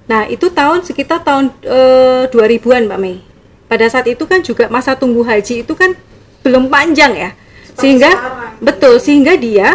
Nah, 0.10 0.28
itu 0.28 0.52
tahun 0.52 0.84
sekitar 0.84 1.24
tahun 1.24 1.54
eh, 1.64 2.28
2000-an 2.28 2.90
Mbak 2.90 3.00
Mei. 3.00 3.24
Pada 3.70 3.86
saat 3.90 4.06
itu 4.10 4.28
kan 4.28 4.44
juga 4.44 4.68
masa 4.68 4.94
tunggu 4.94 5.24
haji 5.24 5.64
itu 5.64 5.74
kan 5.74 5.96
belum 6.44 6.68
panjang 6.68 7.14
ya. 7.16 7.30
Seperti 7.64 7.80
sehingga 7.80 8.12
sekarang. 8.12 8.60
betul, 8.60 8.94
sehingga 9.00 9.34
dia 9.40 9.70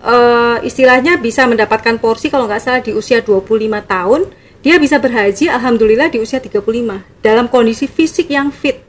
eh, 0.00 0.56
istilahnya 0.64 1.20
bisa 1.20 1.44
mendapatkan 1.44 2.00
porsi 2.00 2.32
kalau 2.32 2.48
nggak 2.48 2.62
salah 2.62 2.80
di 2.80 2.96
usia 2.96 3.20
25 3.20 3.44
tahun, 3.84 4.20
dia 4.64 4.82
bisa 4.82 4.96
berhaji 4.98 5.46
alhamdulillah 5.46 6.10
di 6.10 6.18
usia 6.18 6.40
35 6.42 6.64
dalam 7.22 7.46
kondisi 7.46 7.86
fisik 7.86 8.32
yang 8.32 8.48
fit. 8.50 8.82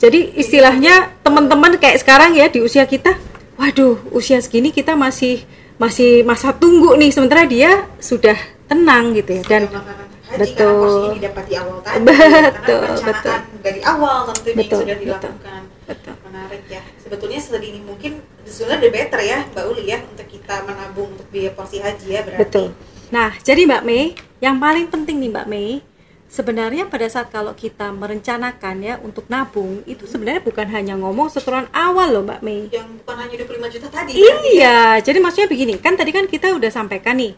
Jadi 0.00 0.32
istilahnya 0.40 1.12
teman-teman 1.20 1.76
kayak 1.76 2.00
sekarang 2.00 2.32
ya 2.32 2.48
di 2.48 2.64
usia 2.64 2.88
kita, 2.88 3.14
waduh 3.60 4.00
usia 4.16 4.40
segini 4.40 4.72
kita 4.72 4.96
masih 4.96 5.44
masih 5.76 6.24
masa 6.24 6.56
tunggu 6.56 6.96
nih 6.96 7.12
sementara 7.12 7.44
dia 7.44 7.84
sudah 8.00 8.36
tenang 8.64 9.12
gitu 9.12 9.36
ya 9.36 9.42
dan 9.44 9.62
haji 9.68 10.40
betul. 10.56 10.80
porsinya 10.80 11.12
didapat 11.20 11.44
di 11.44 11.54
awal 11.60 11.78
tadi 11.84 11.98
Betul, 12.00 12.86
betul. 13.04 13.36
dari 13.60 13.80
awal 13.84 14.16
tentunya 14.32 14.56
Betul, 14.64 14.78
sudah 14.80 14.96
betul. 14.96 15.04
dilakukan 15.04 15.60
betul. 15.84 16.14
menarik 16.24 16.62
ya 16.70 16.82
sebetulnya 17.02 17.40
sedini 17.42 17.80
mungkin 17.84 18.12
sebenarnya 18.48 18.78
udah 18.80 18.92
better 18.94 19.20
ya 19.20 19.38
Mbak 19.52 19.64
Uli 19.68 19.84
ya 19.90 19.98
untuk 20.06 20.26
kita 20.30 20.54
menabung 20.64 21.08
untuk 21.12 21.26
biaya 21.28 21.50
porsi 21.52 21.76
haji 21.84 22.06
ya 22.08 22.20
berarti 22.24 22.40
Betul. 22.40 22.66
Nah, 23.10 23.34
jadi 23.42 23.66
Mbak 23.66 23.82
Mei, 23.82 24.14
yang 24.38 24.62
paling 24.62 24.86
penting 24.86 25.18
nih 25.18 25.34
Mbak 25.34 25.46
Mei, 25.50 25.82
sebenarnya 26.30 26.86
pada 26.86 27.10
saat 27.10 27.28
kalau 27.34 27.52
kita 27.58 27.90
merencanakan 27.90 28.76
ya 28.80 28.94
untuk 29.02 29.26
nabung 29.26 29.82
itu 29.84 30.06
sebenarnya 30.06 30.40
bukan 30.46 30.70
hanya 30.70 30.94
ngomong 30.94 31.26
setoran 31.26 31.66
awal 31.74 32.08
loh 32.14 32.22
Mbak 32.22 32.40
Mei. 32.46 32.70
yang 32.70 32.86
bukan 33.02 33.16
hanya 33.18 33.34
25 33.42 33.74
juta 33.74 33.86
tadi 33.90 34.10
kan? 34.14 34.38
Iya, 34.46 34.78
jadi 35.02 35.18
maksudnya 35.18 35.50
begini, 35.50 35.74
kan 35.82 35.98
tadi 35.98 36.14
kan 36.14 36.30
kita 36.30 36.54
udah 36.54 36.70
sampaikan 36.70 37.18
nih. 37.18 37.34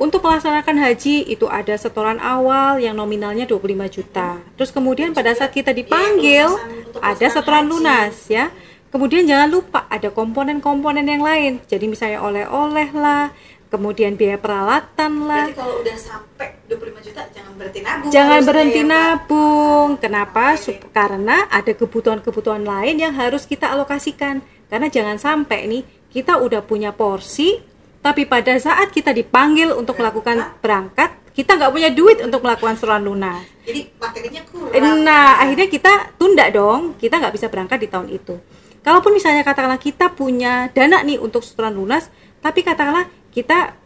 Untuk 0.00 0.24
melaksanakan 0.24 0.82
haji 0.82 1.30
itu 1.30 1.46
ada 1.46 1.78
setoran 1.78 2.18
awal 2.18 2.80
yang 2.82 2.96
nominalnya 2.98 3.46
25 3.46 3.86
juta. 3.86 4.40
Terus 4.58 4.74
kemudian 4.74 5.14
pada 5.14 5.30
saat 5.36 5.54
kita 5.54 5.70
dipanggil 5.70 6.48
pelunasan 6.48 6.90
untuk 6.90 7.00
ada 7.04 7.26
setoran 7.30 7.68
haji. 7.68 7.70
lunas 7.70 8.14
ya. 8.26 8.50
Kemudian 8.90 9.24
jangan 9.24 9.48
lupa 9.52 9.86
ada 9.86 10.10
komponen-komponen 10.10 11.06
yang 11.06 11.22
lain. 11.22 11.62
Jadi 11.70 11.86
misalnya 11.86 12.18
oleh-oleh 12.18 12.90
lah, 12.92 13.30
kemudian 13.72 14.20
biaya 14.20 14.36
peralatan 14.36 15.24
lah. 15.24 15.48
berarti 15.48 15.56
kalau 15.56 15.74
udah 15.80 15.96
sampai 15.96 16.48
25 16.78 17.06
juta 17.08 17.22
jangan 17.32 17.52
berhenti 17.58 17.80
nabung 17.84 18.10
Jangan 18.12 18.40
berhenti 18.44 18.80
ya, 18.80 18.88
nabung. 18.88 19.88
Kenapa? 20.00 20.44
Sup- 20.56 20.88
Karena 20.92 21.36
ada 21.52 21.72
kebutuhan-kebutuhan 21.72 22.64
lain 22.64 22.96
yang 22.96 23.12
harus 23.12 23.44
kita 23.44 23.68
alokasikan. 23.68 24.40
Karena 24.72 24.88
jangan 24.88 25.20
sampai 25.20 25.68
nih 25.68 25.82
kita 26.08 26.40
udah 26.40 26.64
punya 26.64 26.92
porsi, 26.96 27.60
tapi 28.00 28.24
pada 28.24 28.56
saat 28.56 28.88
kita 28.90 29.12
dipanggil 29.12 29.72
untuk 29.76 30.00
melakukan 30.00 30.56
berangkat, 30.64 31.12
kita 31.32 31.56
nggak 31.56 31.72
punya 31.72 31.88
duit 31.92 32.20
untuk 32.20 32.44
melakukan 32.44 32.76
setoran 32.76 33.04
lunas. 33.04 33.40
jadi 33.64 33.88
materinya 33.96 34.42
kurang 34.48 35.00
Nah, 35.00 35.40
akhirnya 35.40 35.68
kita 35.68 35.92
tunda 36.20 36.48
dong. 36.52 36.96
Kita 37.00 37.16
nggak 37.20 37.34
bisa 37.36 37.46
berangkat 37.48 37.78
di 37.80 37.88
tahun 37.88 38.08
itu. 38.12 38.36
Kalaupun 38.82 39.14
misalnya 39.14 39.46
katakanlah 39.46 39.78
kita 39.78 40.10
punya 40.12 40.66
dana 40.74 41.00
nih 41.06 41.22
untuk 41.22 41.46
setoran 41.46 41.72
lunas, 41.72 42.10
tapi 42.42 42.66
katakanlah 42.66 43.06
kita 43.30 43.78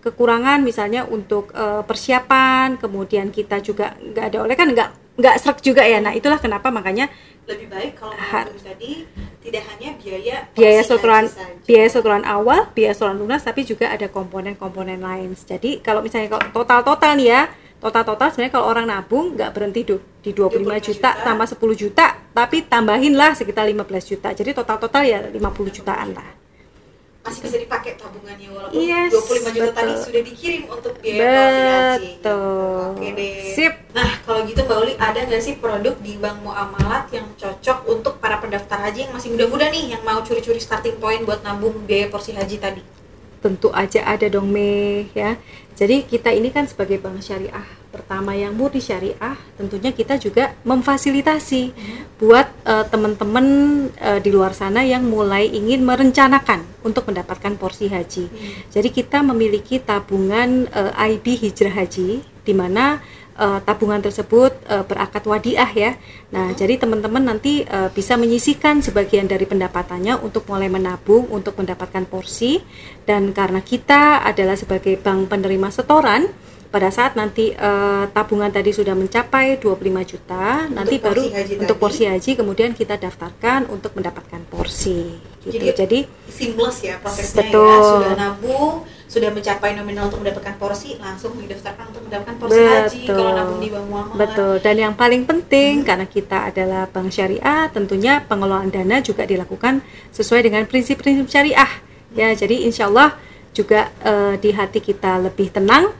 kekurangan 0.00 0.64
misalnya 0.64 1.04
untuk 1.04 1.52
eh, 1.52 1.82
persiapan, 1.84 2.76
kemudian 2.76 3.28
kita 3.28 3.60
juga 3.60 3.94
nggak 4.00 4.24
ada 4.32 4.38
oleh 4.44 4.56
kan 4.56 4.68
nggak 4.68 4.90
nggak 5.20 5.34
serak 5.36 5.60
juga 5.60 5.84
ya. 5.84 6.00
Nah, 6.00 6.16
itulah 6.16 6.40
kenapa 6.40 6.72
makanya 6.72 7.12
lebih 7.44 7.68
baik 7.68 7.92
kalau 7.98 8.14
menabung 8.16 8.62
tadi 8.62 9.04
tidak 9.44 9.62
hanya 9.68 9.88
biaya 9.98 10.36
biaya 10.54 10.80
saja. 10.80 11.60
biaya 11.66 11.88
setoran 11.92 12.24
awal, 12.24 12.72
biaya 12.72 12.92
setoran 12.96 13.18
lunas, 13.20 13.44
tapi 13.44 13.64
juga 13.64 13.92
ada 13.92 14.08
komponen-komponen 14.08 15.00
lain. 15.00 15.36
Jadi 15.36 15.84
kalau 15.84 16.00
misalnya 16.00 16.32
kalau 16.32 16.48
total-total 16.54 17.12
nih 17.20 17.28
ya, 17.28 17.42
total-total 17.80 18.28
sebenarnya 18.32 18.54
kalau 18.54 18.66
orang 18.68 18.86
nabung 18.88 19.36
nggak 19.36 19.50
berhenti 19.52 19.80
du- 19.84 20.04
di 20.20 20.30
25 20.32 20.76
juta, 20.80 21.12
25 21.12 21.20
juta. 21.20 21.24
tambah 21.24 21.46
10 21.48 21.74
juta, 21.76 22.06
tapi 22.32 22.56
tambahin 22.64 23.14
lah 23.16 23.32
sekitar 23.36 23.64
15 23.68 24.04
juta. 24.08 24.28
Jadi 24.32 24.50
total-total 24.56 25.02
ya 25.04 25.18
50 25.28 25.68
jutaan 25.72 26.12
lah. 26.16 26.39
Masih 27.30 27.42
bisa 27.46 27.56
dipakai 27.62 27.94
tabungannya 27.94 28.48
walaupun 28.50 28.82
Yes, 28.82 29.14
25 29.14 29.54
juta 29.54 29.70
tadi 29.70 29.92
betul. 29.94 30.04
sudah 30.04 30.22
dikirim 30.26 30.62
untuk 30.66 30.94
biaya 30.98 31.22
haji. 31.22 32.10
Betul. 32.18 32.82
Oke 32.90 33.08
deh. 33.14 33.34
Sip. 33.54 33.74
Nah, 33.94 34.10
kalau 34.26 34.40
gitu 34.44 34.60
Mbak 34.66 34.78
Uli 34.82 34.94
ada 34.98 35.20
nggak 35.22 35.42
sih 35.42 35.54
produk 35.62 35.94
di 36.02 36.12
bank 36.18 36.38
muamalat 36.42 37.04
yang 37.14 37.26
cocok 37.38 37.78
untuk 37.86 38.14
para 38.18 38.42
pendaftar 38.42 38.78
haji 38.82 39.06
yang 39.06 39.12
masih 39.14 39.30
muda-muda 39.30 39.70
nih 39.70 39.94
yang 39.94 40.02
mau 40.02 40.18
curi-curi 40.26 40.58
starting 40.58 40.98
point 40.98 41.22
buat 41.22 41.40
nabung 41.46 41.86
biaya 41.86 42.10
porsi 42.10 42.34
haji 42.34 42.58
tadi? 42.58 42.82
Tentu 43.40 43.72
aja 43.72 44.04
ada 44.04 44.26
dong 44.28 44.50
Mei 44.52 45.08
ya. 45.16 45.38
Jadi 45.78 46.04
kita 46.04 46.28
ini 46.34 46.52
kan 46.52 46.68
sebagai 46.68 47.00
bank 47.00 47.24
syariah 47.24 47.79
pertama 47.90 48.38
yang 48.38 48.54
murni 48.54 48.78
syariah, 48.78 49.34
tentunya 49.58 49.90
kita 49.90 50.16
juga 50.16 50.54
memfasilitasi 50.62 51.74
buat 52.22 52.46
eh, 52.64 52.86
teman-teman 52.86 53.46
eh, 53.98 54.18
di 54.22 54.30
luar 54.30 54.54
sana 54.54 54.86
yang 54.86 55.04
mulai 55.04 55.50
ingin 55.50 55.82
merencanakan 55.82 56.62
untuk 56.86 57.10
mendapatkan 57.10 57.58
porsi 57.58 57.90
haji. 57.90 58.30
Jadi 58.70 58.88
kita 58.94 59.26
memiliki 59.26 59.82
tabungan 59.82 60.70
eh, 60.70 61.10
IB 61.18 61.26
Hijrah 61.46 61.74
Haji 61.82 62.22
di 62.40 62.54
mana 62.56 63.02
eh, 63.34 63.60
tabungan 63.62 64.00
tersebut 64.00 64.52
eh, 64.66 64.82
berakad 64.82 65.22
wadiah 65.24 65.70
ya. 65.70 65.92
Nah, 66.30 66.50
jadi 66.52 66.78
teman-teman 66.78 67.22
nanti 67.22 67.62
eh, 67.62 67.88
bisa 67.90 68.14
menyisihkan 68.14 68.80
sebagian 68.80 69.26
dari 69.26 69.44
pendapatannya 69.44 70.18
untuk 70.20 70.46
mulai 70.46 70.66
menabung 70.66 71.28
untuk 71.28 71.54
mendapatkan 71.54 72.04
porsi 72.04 72.62
dan 73.04 73.30
karena 73.30 73.60
kita 73.60 74.22
adalah 74.22 74.54
sebagai 74.54 74.96
bank 74.96 75.28
penerima 75.28 75.68
setoran 75.68 76.26
pada 76.70 76.86
saat 76.86 77.18
nanti 77.18 77.50
eh, 77.50 78.04
tabungan 78.14 78.46
tadi 78.46 78.70
sudah 78.70 78.94
mencapai 78.94 79.58
25 79.58 79.74
juta, 80.06 80.70
nanti 80.70 81.02
porsi 81.02 81.02
baru 81.02 81.22
haji 81.34 81.52
untuk 81.58 81.74
tadi. 81.74 81.82
porsi 81.82 82.02
haji 82.06 82.30
kemudian 82.38 82.70
kita 82.78 82.94
daftarkan 82.94 83.66
untuk 83.66 83.90
mendapatkan 83.98 84.38
porsi 84.46 85.18
gitu. 85.42 85.58
Jadi- 85.58 85.74
Jadi, 85.74 86.00
Seamless 86.30 86.78
ya 86.80 86.94
prosesnya 87.02 87.26
ya. 87.26 87.34
Betul. 87.42 87.82
Sudah 87.82 88.14
nabung, 88.14 88.74
sudah 89.10 89.34
mencapai 89.34 89.74
nominal 89.74 90.06
untuk 90.06 90.22
mendapatkan 90.22 90.54
porsi, 90.54 90.94
langsung 91.02 91.34
didaftarkan 91.34 91.90
untuk 91.90 92.06
mendapatkan 92.06 92.36
porsi 92.38 92.62
haji 92.62 93.00
Betul. 93.10 93.16
kalau 93.18 93.32
nabung 93.34 93.58
di 93.58 93.68
bank 93.74 93.86
muamalat. 93.90 94.16
Betul. 94.22 94.54
Dan 94.62 94.76
yang 94.78 94.94
paling 94.94 95.22
penting 95.26 95.82
karena 95.82 96.06
kita 96.06 96.46
adalah 96.46 96.86
bank 96.86 97.10
syariah, 97.10 97.66
tentunya 97.74 98.22
pengelolaan 98.22 98.70
dana 98.70 99.02
juga 99.02 99.26
dilakukan 99.26 99.82
sesuai 100.14 100.46
dengan 100.46 100.62
prinsip-prinsip 100.62 101.26
syariah. 101.26 101.66
Ya, 102.14 102.30
jadi 102.38 102.62
insya 102.62 102.86
Allah 102.86 103.18
juga 103.50 103.90
eh, 104.06 104.38
di 104.38 104.54
hati 104.54 104.78
kita 104.78 105.18
lebih 105.18 105.50
tenang 105.50 105.90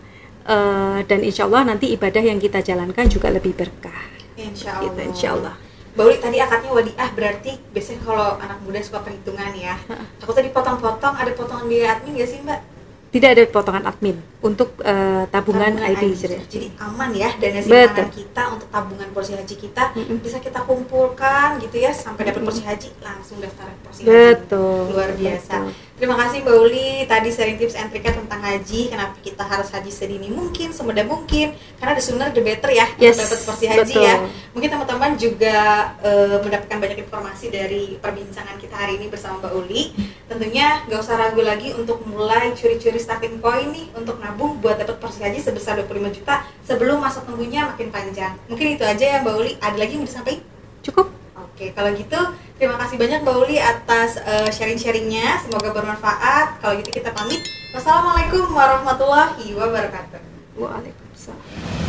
eh, 0.47 0.99
dan 1.03 1.21
insya 1.27 1.51
Allah 1.51 1.67
nanti 1.67 1.91
ibadah 1.91 2.23
yang 2.23 2.39
kita 2.39 2.63
jalankan 2.63 3.11
juga 3.11 3.27
lebih 3.35 3.59
berkah. 3.59 4.07
Insya 4.39 4.79
Gitu, 4.79 4.95
Allah. 4.95 5.11
insya 5.11 5.29
Allah. 5.35 5.55
Mbak 5.91 6.05
Uli 6.07 6.17
tadi 6.23 6.39
akadnya 6.39 6.71
wadiah 6.71 7.11
berarti 7.11 7.59
biasanya 7.75 8.01
kalau 8.07 8.39
anak 8.39 8.63
muda 8.63 8.79
suka 8.79 9.03
perhitungan 9.03 9.51
ya. 9.59 9.75
Aku 10.23 10.31
tadi 10.31 10.55
potong-potong 10.55 11.19
ada 11.19 11.35
potongan 11.35 11.67
biaya 11.67 11.99
admin 11.99 12.15
gak 12.15 12.31
sih 12.31 12.39
Mbak? 12.47 12.61
Tidak 13.11 13.27
ada 13.27 13.43
potongan 13.51 13.85
admin 13.91 14.23
untuk 14.39 14.79
eh, 14.87 15.27
tabungan, 15.35 15.75
Tabungan 15.75 15.99
haji. 15.99 16.09
Hijrah. 16.15 16.43
Jadi 16.47 16.69
aman 16.79 17.11
ya 17.11 17.29
dana 17.43 17.59
simpanan 17.59 18.09
kita 18.15 18.43
untuk 18.55 18.69
tabungan 18.71 19.09
porsi 19.11 19.35
haji 19.35 19.55
kita 19.59 19.83
Mm-mm. 19.99 20.23
bisa 20.23 20.39
kita 20.39 20.63
kumpulkan 20.63 21.59
gitu 21.59 21.77
ya 21.83 21.91
sampai 21.91 22.31
dapat 22.31 22.47
porsi 22.47 22.63
haji 22.63 22.89
langsung 23.03 23.43
daftar 23.43 23.67
porsi 23.83 24.07
Betul. 24.07 24.87
haji. 24.87 24.93
Luar 24.95 25.11
biasa. 25.19 25.55
Betul. 25.59 25.90
Terima 26.01 26.17
kasih 26.17 26.41
Mbak 26.41 26.57
Uli 26.65 27.05
tadi 27.05 27.29
sharing 27.29 27.61
tips 27.61 27.77
and 27.77 27.93
triknya 27.93 28.17
tentang 28.17 28.41
haji. 28.41 28.89
Kenapa 28.89 29.21
kita 29.21 29.45
harus 29.45 29.69
haji 29.69 29.93
sedini 29.93 30.33
mungkin, 30.33 30.73
semudah 30.73 31.05
mungkin. 31.05 31.53
Karena 31.77 31.93
the 31.93 32.01
sooner 32.01 32.33
the 32.33 32.41
better 32.41 32.73
ya 32.73 32.89
Yes, 32.97 33.21
dapat 33.21 33.37
porsi 33.45 33.69
haji 33.69 33.85
betul. 33.85 34.09
ya. 34.09 34.17
Mungkin 34.57 34.69
teman-teman 34.73 35.21
juga 35.21 35.57
eh, 36.01 36.41
mendapatkan 36.41 36.79
banyak 36.81 37.05
informasi 37.05 37.53
dari 37.53 38.01
perbincangan 38.01 38.57
kita 38.57 38.81
hari 38.81 38.97
ini 38.97 39.13
bersama 39.13 39.45
Mbak 39.45 39.53
Uli. 39.61 39.93
Tentunya 40.25 40.89
nggak 40.89 41.01
usah 41.05 41.21
ragu 41.21 41.45
lagi 41.45 41.77
untuk 41.77 42.01
mulai 42.09 42.57
curi-curi 42.57 42.97
starting 42.97 43.37
point 43.37 43.69
nih 43.69 43.93
untuk 43.93 44.25
nabung 44.25 44.57
buat 44.57 44.81
dapat 44.81 44.97
porsi 44.97 45.21
haji 45.21 45.37
sebesar 45.37 45.85
25 45.85 46.17
juta 46.17 46.49
sebelum 46.65 47.05
masa 47.05 47.21
tunggunya 47.29 47.69
makin 47.77 47.93
panjang. 47.93 48.41
Mungkin 48.49 48.81
itu 48.81 48.89
aja 48.89 49.05
ya 49.05 49.17
Mbak 49.21 49.35
Uli. 49.37 49.53
Ada 49.61 49.77
lagi 49.77 50.01
yang 50.01 50.01
mau 50.01 50.09
disampaikan? 50.09 50.49
Cukup. 50.81 51.13
Oke, 51.37 51.77
kalau 51.77 51.93
gitu 51.93 52.17
terima 52.61 52.77
kasih 52.77 53.01
banyak 53.01 53.25
Mbak 53.25 53.37
Uli 53.41 53.57
atas 53.57 54.21
eh, 54.21 54.53
sharing-sharingnya. 54.53 55.41
Semoga 55.49 55.73
bermanfaat. 55.73 56.61
Kalau 56.61 56.77
gitu 56.77 56.93
kita 56.93 57.11
pamit. 57.17 57.41
Wassalamualaikum 57.73 58.53
warahmatullahi 58.53 59.57
wabarakatuh. 59.57 60.21
Waalaikumsalam. 60.61 61.80